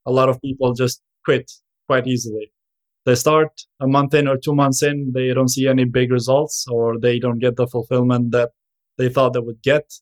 A 0.07 0.13
lot 0.13 0.29
of 0.29 0.41
people 0.41 0.73
just 0.73 1.03
quit 1.25 1.51
quite 1.87 2.07
easily. 2.07 2.53
They 3.05 3.15
start 3.15 3.51
a 3.81 3.87
month 3.87 4.15
in 4.15 4.27
or 4.27 4.37
two 4.37 4.55
months 4.55 4.83
in, 4.83 5.13
they 5.15 5.33
don't 5.33 5.51
see 5.51 5.69
any 5.69 5.85
big 5.85 6.11
results 6.11 6.67
or 6.69 6.99
they 6.99 7.19
don't 7.19 7.39
get 7.39 7.57
the 7.57 7.67
fulfillment 7.67 8.33
that 8.33 8.51
they 8.99 9.09
thought 9.09 9.33
they 9.33 9.41
would 9.41 9.63
get 9.63 9.93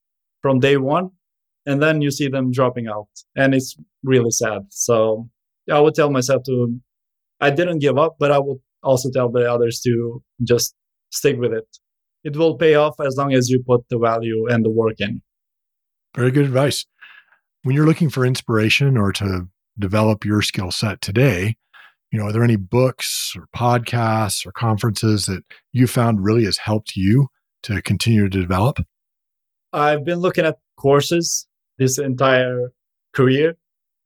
from 0.41 0.61
day 0.61 0.77
one. 0.77 1.11
And 1.67 1.83
then 1.83 2.01
you 2.03 2.11
see 2.11 2.29
them 2.29 2.51
dropping 2.51 2.89
out 2.89 3.09
and 3.37 3.55
it's 3.55 3.77
really 4.03 4.31
sad. 4.31 4.63
So 4.71 5.29
i 5.71 5.81
would 5.81 5.95
tell 5.95 6.11
myself 6.11 6.43
to 6.45 6.79
i 7.41 7.49
didn't 7.49 7.79
give 7.79 7.97
up 7.97 8.17
but 8.19 8.31
i 8.31 8.39
would 8.39 8.59
also 8.83 9.11
tell 9.11 9.31
the 9.31 9.51
others 9.51 9.81
to 9.81 10.23
just 10.43 10.75
stick 11.11 11.39
with 11.39 11.53
it. 11.53 11.67
It 12.23 12.37
will 12.37 12.57
pay 12.57 12.75
off 12.75 12.95
as 13.01 13.17
long 13.17 13.33
as 13.33 13.49
you 13.49 13.63
put 13.67 13.83
the 13.89 13.99
value 13.99 14.47
and 14.49 14.65
the 14.65 14.71
work 14.71 14.97
in. 14.99 15.23
Very 16.17 16.31
good 16.31 16.45
advice. 16.45 16.87
When 17.63 17.75
you're 17.75 17.87
looking 17.87 18.11
for 18.11 18.25
inspiration 18.25 18.97
or 18.97 19.13
to 19.13 19.49
develop 19.79 20.25
your 20.25 20.43
skill 20.43 20.71
set 20.71 21.01
today 21.01 21.57
you 22.15 22.21
know, 22.21 22.27
are 22.27 22.33
there 22.33 22.45
any 22.45 22.55
books 22.55 23.35
or 23.37 23.49
podcasts 23.57 24.47
or 24.47 24.53
conferences 24.53 25.27
that 25.27 25.43
you 25.73 25.89
found 25.89 26.23
really 26.23 26.45
has 26.45 26.59
helped 26.59 26.95
you 26.95 27.27
to 27.65 27.83
continue 27.83 28.29
to 28.29 28.41
develop? 28.41 28.79
I've 29.73 30.05
been 30.05 30.21
looking 30.21 30.45
at 30.45 30.59
courses 30.77 31.49
this 31.77 31.99
entire 31.99 32.71
career. 33.15 33.57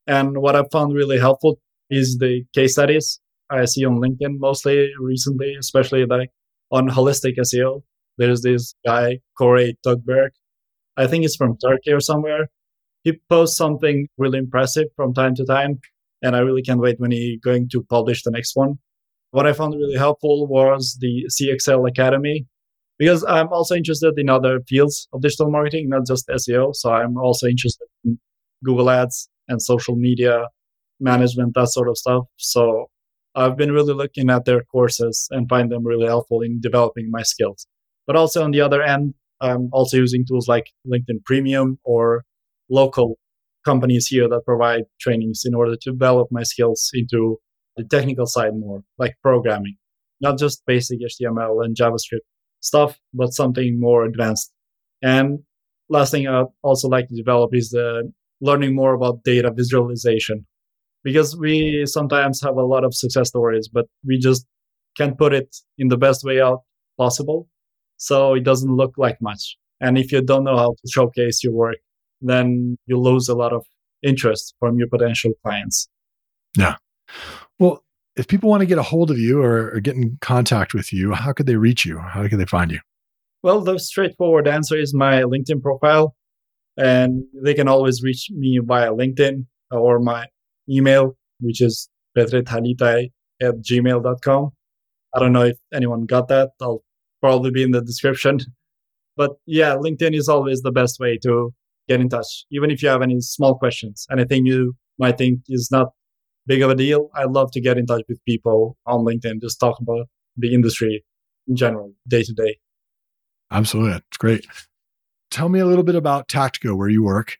And 0.06 0.38
what 0.38 0.56
I've 0.56 0.70
found 0.72 0.94
really 0.94 1.18
helpful 1.18 1.60
is 1.90 2.16
the 2.16 2.44
case 2.54 2.72
studies 2.72 3.20
I 3.50 3.66
see 3.66 3.84
on 3.84 4.00
LinkedIn 4.00 4.38
mostly 4.38 4.90
recently, 4.98 5.54
especially 5.60 6.06
like 6.06 6.30
on 6.70 6.88
holistic 6.88 7.36
SEO. 7.38 7.82
There's 8.16 8.40
this 8.40 8.74
guy, 8.86 9.18
Koray 9.38 9.74
Tugberk. 9.86 10.30
I 10.96 11.06
think 11.08 11.24
he's 11.24 11.36
from 11.36 11.58
Turkey 11.58 11.92
or 11.92 12.00
somewhere. 12.00 12.48
He 13.04 13.20
posts 13.28 13.56
something 13.56 14.08
really 14.18 14.38
impressive 14.38 14.86
from 14.96 15.14
time 15.14 15.34
to 15.36 15.44
time. 15.44 15.80
And 16.22 16.34
I 16.34 16.40
really 16.40 16.62
can't 16.62 16.80
wait 16.80 16.98
when 16.98 17.12
he's 17.12 17.40
going 17.40 17.68
to 17.70 17.82
publish 17.84 18.22
the 18.22 18.30
next 18.30 18.56
one. 18.56 18.78
What 19.30 19.46
I 19.46 19.52
found 19.52 19.74
really 19.74 19.96
helpful 19.96 20.46
was 20.48 20.96
the 21.00 21.26
CXL 21.30 21.88
Academy, 21.88 22.46
because 22.98 23.24
I'm 23.24 23.48
also 23.48 23.74
interested 23.76 24.14
in 24.16 24.28
other 24.28 24.60
fields 24.66 25.06
of 25.12 25.22
digital 25.22 25.50
marketing, 25.50 25.88
not 25.90 26.06
just 26.06 26.26
SEO. 26.28 26.74
So 26.74 26.90
I'm 26.90 27.16
also 27.16 27.46
interested 27.46 27.86
in 28.04 28.18
Google 28.64 28.90
Ads 28.90 29.28
and 29.46 29.62
social 29.62 29.96
media 29.96 30.46
management, 30.98 31.54
that 31.54 31.68
sort 31.68 31.88
of 31.88 31.96
stuff. 31.96 32.24
So 32.36 32.86
I've 33.34 33.56
been 33.56 33.70
really 33.70 33.94
looking 33.94 34.30
at 34.30 34.44
their 34.44 34.64
courses 34.64 35.28
and 35.30 35.48
find 35.48 35.70
them 35.70 35.86
really 35.86 36.06
helpful 36.06 36.40
in 36.40 36.60
developing 36.60 37.10
my 37.10 37.22
skills. 37.22 37.66
But 38.06 38.16
also 38.16 38.42
on 38.42 38.50
the 38.50 38.60
other 38.60 38.82
end, 38.82 39.14
I'm 39.40 39.68
also 39.72 39.98
using 39.98 40.24
tools 40.26 40.48
like 40.48 40.66
LinkedIn 40.86 41.24
Premium 41.24 41.78
or 41.84 42.24
local 42.70 43.18
companies 43.64 44.06
here 44.06 44.28
that 44.28 44.44
provide 44.44 44.84
trainings 45.00 45.42
in 45.44 45.54
order 45.54 45.76
to 45.76 45.90
develop 45.90 46.28
my 46.30 46.42
skills 46.42 46.90
into 46.94 47.38
the 47.76 47.84
technical 47.84 48.26
side 48.26 48.54
more, 48.54 48.82
like 48.98 49.14
programming, 49.22 49.76
not 50.20 50.38
just 50.38 50.64
basic 50.66 51.00
HTML 51.00 51.64
and 51.64 51.76
JavaScript 51.76 52.26
stuff, 52.60 52.98
but 53.14 53.32
something 53.32 53.78
more 53.78 54.04
advanced. 54.04 54.52
And 55.02 55.40
last 55.88 56.10
thing 56.10 56.26
I'd 56.26 56.46
also 56.62 56.88
like 56.88 57.08
to 57.08 57.14
develop 57.14 57.54
is 57.54 57.70
the 57.70 58.10
learning 58.40 58.74
more 58.74 58.94
about 58.94 59.24
data 59.24 59.50
visualization 59.54 60.46
because 61.04 61.36
we 61.36 61.84
sometimes 61.86 62.40
have 62.42 62.56
a 62.56 62.64
lot 62.64 62.84
of 62.84 62.94
success 62.94 63.28
stories, 63.28 63.68
but 63.68 63.86
we 64.04 64.18
just 64.18 64.46
can't 64.96 65.16
put 65.16 65.32
it 65.32 65.56
in 65.78 65.88
the 65.88 65.96
best 65.96 66.24
way 66.24 66.40
out 66.40 66.62
possible. 66.96 67.48
So 67.96 68.34
it 68.34 68.44
doesn't 68.44 68.74
look 68.74 68.94
like 68.96 69.18
much. 69.20 69.56
And 69.80 69.96
if 69.96 70.10
you 70.12 70.22
don't 70.22 70.44
know 70.44 70.56
how 70.56 70.70
to 70.72 70.90
showcase 70.90 71.42
your 71.42 71.52
work, 71.52 71.76
then 72.20 72.76
you 72.86 72.98
lose 72.98 73.28
a 73.28 73.34
lot 73.34 73.52
of 73.52 73.64
interest 74.02 74.54
from 74.58 74.78
your 74.78 74.88
potential 74.88 75.32
clients. 75.42 75.88
Yeah. 76.56 76.76
Well, 77.58 77.82
if 78.16 78.26
people 78.26 78.50
want 78.50 78.60
to 78.60 78.66
get 78.66 78.78
a 78.78 78.82
hold 78.82 79.10
of 79.10 79.18
you 79.18 79.42
or, 79.42 79.70
or, 79.70 79.80
get 79.80 79.94
in 79.94 80.18
contact 80.20 80.74
with 80.74 80.92
you, 80.92 81.12
how 81.12 81.32
could 81.32 81.46
they 81.46 81.56
reach 81.56 81.84
you? 81.84 81.98
How 81.98 82.26
could 82.28 82.38
they 82.38 82.46
find 82.46 82.70
you? 82.70 82.80
Well, 83.42 83.60
the 83.60 83.78
straightforward 83.78 84.48
answer 84.48 84.76
is 84.76 84.92
my 84.92 85.22
LinkedIn 85.22 85.62
profile. 85.62 86.16
And 86.76 87.24
they 87.34 87.54
can 87.54 87.68
always 87.68 88.02
reach 88.02 88.28
me 88.30 88.60
via 88.62 88.92
LinkedIn 88.92 89.46
or 89.70 89.98
my 89.98 90.26
email, 90.68 91.16
which 91.40 91.60
is 91.60 91.88
petrethalita 92.16 93.10
at 93.40 93.54
gmail.com. 93.56 94.50
I 95.14 95.18
don't 95.18 95.32
know 95.32 95.42
if 95.42 95.56
anyone 95.72 96.06
got 96.06 96.28
that. 96.28 96.50
I'll 96.60 96.84
probably 97.20 97.50
be 97.50 97.62
in 97.62 97.72
the 97.72 97.80
description. 97.80 98.38
But 99.16 99.32
yeah, 99.46 99.74
LinkedIn 99.74 100.14
is 100.14 100.28
always 100.28 100.62
the 100.62 100.70
best 100.70 101.00
way 101.00 101.18
to 101.24 101.52
get 101.88 102.00
in 102.00 102.08
touch. 102.08 102.44
Even 102.50 102.70
if 102.70 102.82
you 102.82 102.88
have 102.88 103.02
any 103.02 103.20
small 103.20 103.56
questions, 103.56 104.06
anything 104.10 104.46
you 104.46 104.76
might 104.98 105.18
think 105.18 105.40
is 105.48 105.70
not 105.70 105.88
big 106.46 106.62
of 106.62 106.70
a 106.70 106.74
deal, 106.74 107.10
I'd 107.14 107.30
love 107.30 107.50
to 107.52 107.60
get 107.60 107.78
in 107.78 107.86
touch 107.86 108.02
with 108.08 108.24
people 108.24 108.76
on 108.86 109.04
LinkedIn, 109.04 109.40
just 109.40 109.58
talk 109.58 109.78
about 109.80 110.06
the 110.36 110.54
industry 110.54 111.04
in 111.46 111.56
general, 111.56 111.92
day 112.06 112.22
to 112.22 112.32
day. 112.32 112.58
Absolutely. 113.50 113.96
It's 113.96 114.18
great. 114.18 114.46
Tell 115.30 115.48
me 115.48 115.58
a 115.58 115.66
little 115.66 115.84
bit 115.84 115.94
about 115.94 116.28
Tactica, 116.28 116.76
where 116.76 116.88
you 116.88 117.02
work. 117.02 117.36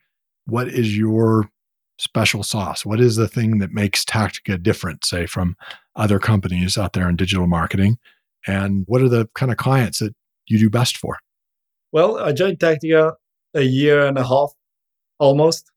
What 0.46 0.68
is 0.68 0.96
your 0.96 1.50
special 1.98 2.42
sauce? 2.42 2.86
What 2.86 3.00
is 3.00 3.16
the 3.16 3.28
thing 3.28 3.58
that 3.58 3.72
makes 3.72 4.04
Tactica 4.04 4.62
different, 4.62 5.04
say, 5.04 5.26
from 5.26 5.56
other 5.96 6.18
companies 6.18 6.78
out 6.78 6.92
there 6.92 7.08
in 7.08 7.16
digital 7.16 7.46
marketing? 7.46 7.98
And 8.46 8.84
what 8.86 9.02
are 9.02 9.08
the 9.08 9.28
kind 9.34 9.50
of 9.50 9.58
clients 9.58 9.98
that 9.98 10.14
you 10.46 10.58
do 10.58 10.70
best 10.70 10.96
for? 10.96 11.18
Well, 11.92 12.18
I 12.18 12.32
joined 12.32 12.58
Tactica 12.58 13.14
a 13.58 13.64
year 13.64 14.06
and 14.06 14.18
a 14.18 14.26
half 14.26 14.50
almost 15.18 15.70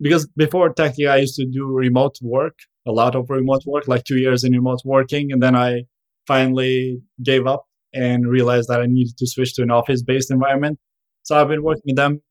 because 0.00 0.26
before 0.36 0.72
Tactica, 0.74 1.10
I 1.10 1.18
used 1.18 1.36
to 1.36 1.46
do 1.46 1.66
remote 1.66 2.16
work, 2.22 2.58
a 2.86 2.92
lot 2.92 3.14
of 3.14 3.30
remote 3.30 3.62
work, 3.66 3.88
like 3.88 4.04
two 4.04 4.18
years 4.18 4.44
in 4.44 4.52
remote 4.52 4.80
working. 4.84 5.32
And 5.32 5.42
then 5.42 5.56
I 5.56 5.82
finally 6.26 7.00
gave 7.22 7.46
up 7.46 7.64
and 7.94 8.28
realized 8.28 8.68
that 8.68 8.80
I 8.80 8.86
needed 8.86 9.16
to 9.18 9.26
switch 9.26 9.54
to 9.54 9.62
an 9.62 9.70
office 9.70 10.02
based 10.02 10.30
environment. 10.30 10.78
So 11.22 11.40
I've 11.40 11.48
been 11.48 11.62
working 11.62 11.82
with 11.86 11.96
them. 11.96 12.22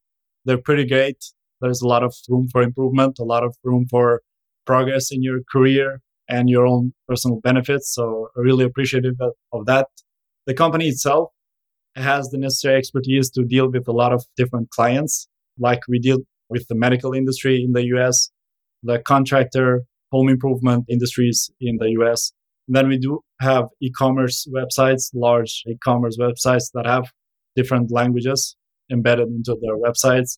They're 0.45 0.57
pretty 0.57 0.87
great 0.87 1.17
there's 1.61 1.81
a 1.81 1.87
lot 1.87 2.03
of 2.03 2.13
room 2.27 2.47
for 2.51 2.61
improvement, 2.61 3.19
a 3.19 3.23
lot 3.23 3.43
of 3.43 3.55
room 3.63 3.85
for 3.89 4.21
progress 4.65 5.11
in 5.11 5.23
your 5.23 5.39
career 5.49 6.01
and 6.27 6.49
your 6.49 6.65
own 6.65 6.93
personal 7.07 7.39
benefits. 7.39 7.93
So 7.93 8.29
really 8.35 8.65
appreciative 8.65 9.15
of 9.53 9.65
that. 9.67 9.87
The 10.47 10.53
company 10.53 10.87
itself 10.87 11.29
has 11.95 12.29
the 12.29 12.37
necessary 12.37 12.77
expertise 12.77 13.29
to 13.31 13.43
deal 13.43 13.69
with 13.69 13.87
a 13.87 13.91
lot 13.91 14.13
of 14.13 14.23
different 14.37 14.69
clients, 14.69 15.27
like 15.59 15.81
we 15.87 15.99
deal 15.99 16.19
with 16.49 16.67
the 16.67 16.75
medical 16.75 17.13
industry 17.13 17.63
in 17.63 17.73
the 17.73 17.85
US, 17.95 18.29
the 18.83 18.99
contractor, 18.99 19.83
home 20.11 20.29
improvement 20.29 20.85
industries 20.89 21.49
in 21.59 21.77
the 21.77 21.89
US. 22.01 22.31
And 22.67 22.75
then 22.75 22.87
we 22.87 22.97
do 22.97 23.21
have 23.41 23.65
e-commerce 23.81 24.47
websites, 24.53 25.09
large 25.13 25.63
e-commerce 25.67 26.17
websites 26.17 26.71
that 26.73 26.85
have 26.85 27.11
different 27.55 27.91
languages 27.91 28.55
embedded 28.91 29.27
into 29.27 29.57
their 29.61 29.77
websites 29.77 30.37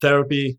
therapy 0.00 0.58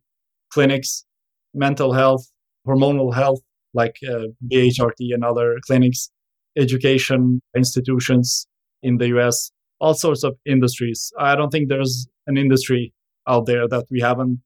clinics, 0.52 1.06
mental 1.54 1.94
health, 1.94 2.26
hormonal 2.68 3.14
health, 3.14 3.40
like 3.74 3.96
uh, 4.08 4.26
BHRT 4.52 5.14
and 5.14 5.24
other 5.24 5.58
clinics, 5.66 6.10
education 6.58 7.42
institutions 7.56 8.48
in 8.82 8.98
the 8.98 9.08
US, 9.18 9.52
all 9.80 9.94
sorts 9.94 10.24
of 10.24 10.38
industries. 10.46 11.12
I 11.20 11.36
don't 11.36 11.50
think 11.50 11.70
there's 11.70 12.08
an 12.28 12.38
industry 12.38 12.94
out 13.28 13.46
there 13.46 13.68
that 13.68 13.86
we 13.90 14.02
haven't 14.02 14.40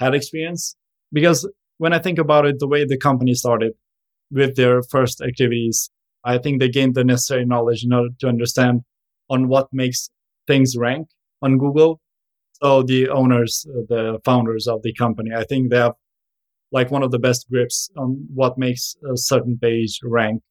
had 0.00 0.14
experience 0.14 0.76
because 1.12 1.48
when 1.78 1.92
I 1.92 1.98
think 1.98 2.18
about 2.18 2.46
it, 2.46 2.58
the 2.58 2.68
way 2.68 2.84
the 2.84 2.98
company 2.98 3.34
started 3.34 3.72
with 4.30 4.56
their 4.56 4.82
first 4.82 5.20
activities, 5.20 5.90
I 6.24 6.38
think 6.38 6.60
they 6.60 6.68
gained 6.68 6.94
the 6.94 7.04
necessary 7.04 7.44
knowledge 7.44 7.84
in 7.84 7.92
order 7.92 8.10
to 8.20 8.28
understand 8.28 8.82
on 9.28 9.48
what 9.48 9.68
makes 9.72 10.10
things 10.46 10.76
rank 10.76 11.08
on 11.42 11.58
Google 11.58 12.00
so 12.62 12.82
the 12.84 13.08
owners, 13.08 13.66
the 13.88 14.20
founders 14.24 14.68
of 14.68 14.82
the 14.82 14.94
company, 14.94 15.30
I 15.34 15.42
think 15.42 15.70
they 15.70 15.78
have 15.78 15.94
like 16.70 16.92
one 16.92 17.02
of 17.02 17.10
the 17.10 17.18
best 17.18 17.48
grips 17.50 17.90
on 17.96 18.24
what 18.32 18.56
makes 18.56 18.94
a 19.02 19.16
certain 19.16 19.58
page 19.60 19.98
rank. 20.04 20.42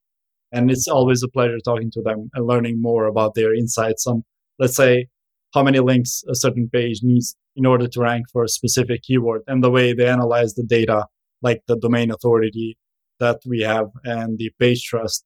And 0.51 0.69
it's 0.69 0.87
always 0.87 1.23
a 1.23 1.29
pleasure 1.29 1.59
talking 1.59 1.91
to 1.91 2.01
them 2.01 2.29
and 2.33 2.45
learning 2.45 2.81
more 2.81 3.05
about 3.05 3.35
their 3.35 3.53
insights 3.53 4.05
on, 4.05 4.23
let's 4.59 4.75
say, 4.75 5.07
how 5.53 5.63
many 5.63 5.79
links 5.79 6.23
a 6.29 6.35
certain 6.35 6.69
page 6.71 6.99
needs 7.03 7.35
in 7.55 7.65
order 7.65 7.87
to 7.87 7.99
rank 7.99 8.25
for 8.31 8.43
a 8.43 8.49
specific 8.49 9.03
keyword 9.03 9.41
and 9.47 9.63
the 9.63 9.71
way 9.71 9.93
they 9.93 10.07
analyze 10.07 10.53
the 10.53 10.63
data, 10.63 11.05
like 11.41 11.61
the 11.67 11.77
domain 11.77 12.11
authority 12.11 12.77
that 13.19 13.39
we 13.45 13.61
have 13.61 13.87
and 14.03 14.37
the 14.37 14.51
page 14.59 14.83
trust 14.83 15.25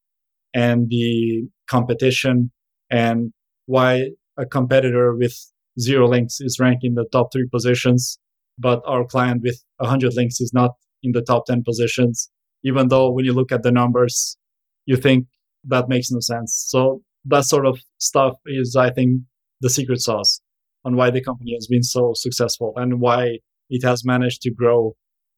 and 0.53 0.89
the 0.89 1.47
competition 1.67 2.51
and 2.89 3.31
why 3.65 4.09
a 4.37 4.45
competitor 4.45 5.15
with 5.15 5.35
zero 5.79 6.07
links 6.07 6.39
is 6.39 6.59
ranking 6.59 6.91
in 6.91 6.95
the 6.95 7.05
top 7.11 7.31
three 7.31 7.47
positions, 7.51 8.17
but 8.57 8.81
our 8.85 9.05
client 9.05 9.41
with 9.43 9.61
100 9.77 10.13
links 10.15 10.39
is 10.39 10.53
not 10.53 10.71
in 11.03 11.11
the 11.11 11.21
top 11.21 11.45
10 11.45 11.63
positions, 11.63 12.29
even 12.63 12.87
though 12.87 13.11
when 13.11 13.25
you 13.25 13.33
look 13.33 13.51
at 13.51 13.63
the 13.63 13.71
numbers, 13.71 14.37
you 14.85 14.95
think 14.95 15.27
that 15.65 15.89
makes 15.89 16.11
no 16.11 16.19
sense. 16.19 16.65
So 16.67 17.01
that 17.25 17.45
sort 17.45 17.65
of 17.65 17.79
stuff 17.97 18.35
is, 18.45 18.75
I 18.75 18.91
think, 18.91 19.21
the 19.61 19.69
secret 19.69 20.01
sauce 20.01 20.41
on 20.83 20.95
why 20.95 21.09
the 21.09 21.23
company 21.23 21.53
has 21.55 21.67
been 21.67 21.83
so 21.83 22.13
successful 22.15 22.73
and 22.75 22.99
why 22.99 23.39
it 23.69 23.83
has 23.83 24.05
managed 24.05 24.41
to 24.43 24.53
grow 24.53 24.93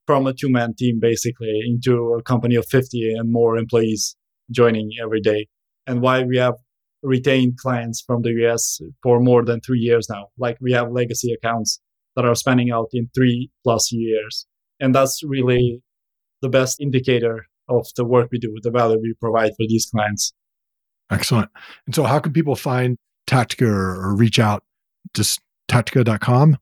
from 0.06 0.28
a 0.28 0.34
two 0.34 0.50
man 0.50 0.74
team 0.78 1.00
basically 1.00 1.62
into 1.66 2.16
a 2.18 2.24
company 2.24 2.56
of 2.56 2.66
50 2.68 3.14
and 3.14 3.32
more 3.32 3.58
employees 3.58 4.16
joining 4.52 4.92
every 5.02 5.22
day 5.22 5.48
and 5.86 6.02
why 6.02 6.24
we 6.24 6.38
have 6.38 6.56
retained 7.04 7.58
clients 7.58 8.02
from 8.06 8.22
the 8.22 8.32
US 8.46 8.80
for 9.04 9.20
more 9.20 9.46
than 9.46 9.62
three 9.62 9.80
years 9.80 10.08
now. 10.10 10.28
Like 10.38 10.58
we 10.60 10.74
have 10.74 10.92
legacy 10.92 11.34
accounts 11.34 11.80
that 12.16 12.26
are 12.26 12.36
spanning 12.36 12.72
out 12.72 12.90
in 12.94 13.10
three 13.14 13.50
plus 13.64 13.92
years. 13.92 14.48
And 14.80 14.94
that's 14.94 15.22
really 15.24 15.82
the 16.42 16.50
best 16.50 16.82
indicator 16.82 17.46
of 17.70 17.88
the 17.96 18.06
work 18.06 18.30
we 18.32 18.40
do, 18.40 18.56
the 18.62 18.72
value 18.72 19.00
we 19.02 19.14
provide 19.20 19.52
for 19.52 19.66
these 19.68 19.86
clients. 19.86 20.34
Excellent. 21.12 21.50
And 21.86 21.96
so, 21.96 22.04
how 22.04 22.20
can 22.20 22.34
people 22.34 22.56
find 22.56 22.98
Tactica 23.28 23.68
or, 23.68 24.16
reach 24.16 24.40
out? 24.40 24.64
Just 25.14 25.40
tactica.com? 25.70 26.58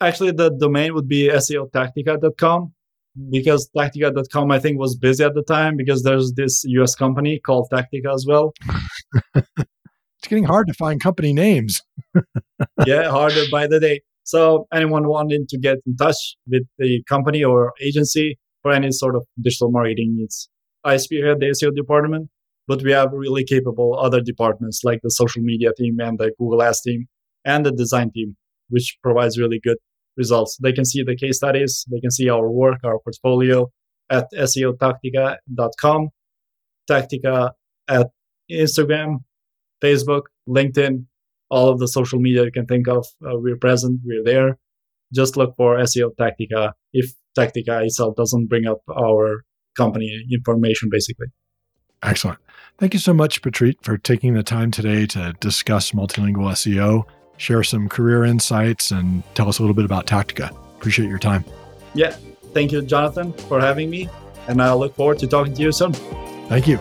Actually, 0.00 0.32
the 0.32 0.50
domain 0.50 0.94
would 0.94 1.08
be 1.08 1.28
seotactica.com. 1.28 2.72
because 3.30 3.70
Tactica.com, 3.74 4.50
I 4.50 4.58
think, 4.58 4.78
was 4.78 4.96
busy 4.96 5.24
at 5.24 5.34
the 5.34 5.42
time 5.42 5.76
because 5.76 6.02
there's 6.02 6.32
this 6.34 6.64
US 6.64 6.94
company 6.94 7.40
called 7.44 7.68
Tactica 7.72 8.14
as 8.14 8.26
well. 8.28 8.52
it's 9.34 10.28
getting 10.28 10.44
hard 10.44 10.66
to 10.66 10.74
find 10.74 11.00
company 11.00 11.32
names. 11.32 11.80
yeah, 12.86 13.10
harder 13.10 13.44
by 13.50 13.66
the 13.66 13.80
day. 13.80 14.02
So 14.24 14.66
anyone 14.72 15.08
wanting 15.08 15.46
to 15.48 15.58
get 15.58 15.78
in 15.86 15.96
touch 15.96 16.36
with 16.48 16.64
the 16.78 17.02
company 17.08 17.44
or 17.44 17.72
agency 17.80 18.38
for 18.66 18.72
any 18.72 18.90
sort 18.90 19.14
of 19.14 19.24
digital 19.40 19.70
marketing 19.70 20.16
needs, 20.16 20.48
I 20.82 20.96
spearhead 20.96 21.38
the 21.38 21.54
SEO 21.56 21.72
department, 21.72 22.28
but 22.66 22.82
we 22.82 22.90
have 22.90 23.10
really 23.12 23.44
capable 23.44 23.96
other 23.96 24.20
departments 24.20 24.80
like 24.82 24.98
the 25.04 25.10
social 25.10 25.40
media 25.40 25.70
team 25.78 26.00
and 26.00 26.18
the 26.18 26.32
Google 26.36 26.64
Ads 26.64 26.80
team 26.80 27.06
and 27.44 27.64
the 27.64 27.70
design 27.70 28.10
team, 28.10 28.36
which 28.68 28.98
provides 29.04 29.38
really 29.38 29.60
good 29.62 29.76
results. 30.16 30.58
They 30.60 30.72
can 30.72 30.84
see 30.84 31.04
the 31.04 31.14
case 31.14 31.36
studies, 31.36 31.84
they 31.92 32.00
can 32.00 32.10
see 32.10 32.28
our 32.28 32.50
work, 32.50 32.80
our 32.82 32.98
portfolio 32.98 33.70
at 34.10 34.26
SEOtactica.com, 34.34 36.08
Tactica 36.90 37.50
at 37.86 38.08
Instagram, 38.50 39.18
Facebook, 39.80 40.22
LinkedIn, 40.48 41.04
all 41.50 41.68
of 41.68 41.78
the 41.78 41.86
social 41.86 42.18
media 42.18 42.42
you 42.42 42.50
can 42.50 42.66
think 42.66 42.88
of. 42.88 43.06
Uh, 43.24 43.38
we're 43.38 43.58
present, 43.58 44.00
we're 44.04 44.24
there. 44.24 44.58
Just 45.14 45.36
look 45.36 45.54
for 45.56 45.76
SEO 45.76 46.10
Tactica 46.18 46.72
if 46.92 47.12
Tactica 47.36 47.84
itself 47.84 48.16
doesn't 48.16 48.48
bring 48.48 48.66
up 48.66 48.78
our 48.90 49.42
company 49.76 50.24
information, 50.32 50.88
basically. 50.90 51.26
Excellent. 52.02 52.38
Thank 52.78 52.94
you 52.94 53.00
so 53.00 53.14
much, 53.14 53.42
Petrit, 53.42 53.76
for 53.82 53.96
taking 53.96 54.34
the 54.34 54.42
time 54.42 54.70
today 54.70 55.06
to 55.06 55.34
discuss 55.40 55.92
multilingual 55.92 56.50
SEO 56.52 57.04
share 57.36 57.62
some 57.62 57.88
career 57.88 58.24
insights 58.24 58.90
and 58.90 59.22
tell 59.34 59.48
us 59.48 59.58
a 59.58 59.62
little 59.62 59.74
bit 59.74 59.84
about 59.84 60.06
Tactica. 60.06 60.50
Appreciate 60.76 61.08
your 61.08 61.18
time. 61.18 61.44
Yeah. 61.94 62.16
Thank 62.52 62.72
you, 62.72 62.82
Jonathan, 62.82 63.32
for 63.32 63.60
having 63.60 63.90
me. 63.90 64.08
And 64.48 64.62
I 64.62 64.72
look 64.72 64.94
forward 64.94 65.18
to 65.20 65.26
talking 65.26 65.54
to 65.54 65.62
you 65.62 65.72
soon. 65.72 65.92
Thank 66.48 66.66
you. 66.66 66.78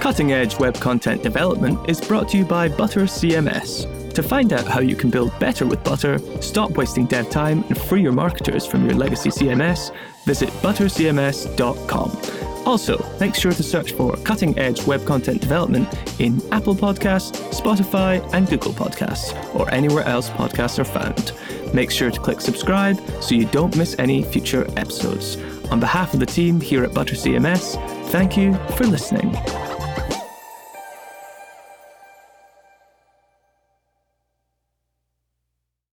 Cutting 0.00 0.32
Edge 0.32 0.58
Web 0.58 0.74
Content 0.74 1.22
Development 1.22 1.78
is 1.88 2.00
brought 2.00 2.28
to 2.30 2.38
you 2.38 2.44
by 2.44 2.68
Butter 2.68 3.02
CMS. 3.02 3.93
To 4.14 4.22
find 4.22 4.52
out 4.52 4.66
how 4.66 4.78
you 4.78 4.94
can 4.94 5.10
build 5.10 5.36
better 5.40 5.66
with 5.66 5.82
Butter, 5.82 6.20
stop 6.40 6.70
wasting 6.72 7.06
dev 7.06 7.30
time, 7.30 7.64
and 7.64 7.76
free 7.76 8.00
your 8.00 8.12
marketers 8.12 8.64
from 8.64 8.84
your 8.88 8.94
legacy 8.94 9.28
CMS, 9.28 9.92
visit 10.24 10.48
buttercms.com. 10.62 12.16
Also, 12.64 13.04
make 13.18 13.34
sure 13.34 13.50
to 13.50 13.62
search 13.62 13.92
for 13.92 14.16
cutting 14.18 14.56
edge 14.56 14.86
web 14.86 15.04
content 15.04 15.40
development 15.40 15.88
in 16.20 16.40
Apple 16.52 16.76
Podcasts, 16.76 17.32
Spotify, 17.50 18.22
and 18.32 18.48
Google 18.48 18.72
Podcasts, 18.72 19.34
or 19.54 19.68
anywhere 19.72 20.04
else 20.04 20.30
podcasts 20.30 20.78
are 20.78 20.84
found. 20.84 21.32
Make 21.74 21.90
sure 21.90 22.12
to 22.12 22.20
click 22.20 22.40
subscribe 22.40 23.00
so 23.20 23.34
you 23.34 23.46
don't 23.46 23.76
miss 23.76 23.96
any 23.98 24.22
future 24.22 24.64
episodes. 24.76 25.36
On 25.72 25.80
behalf 25.80 26.14
of 26.14 26.20
the 26.20 26.26
team 26.26 26.60
here 26.60 26.84
at 26.84 26.94
Butter 26.94 27.16
CMS, 27.16 27.74
thank 28.10 28.36
you 28.36 28.54
for 28.76 28.84
listening. 28.86 29.34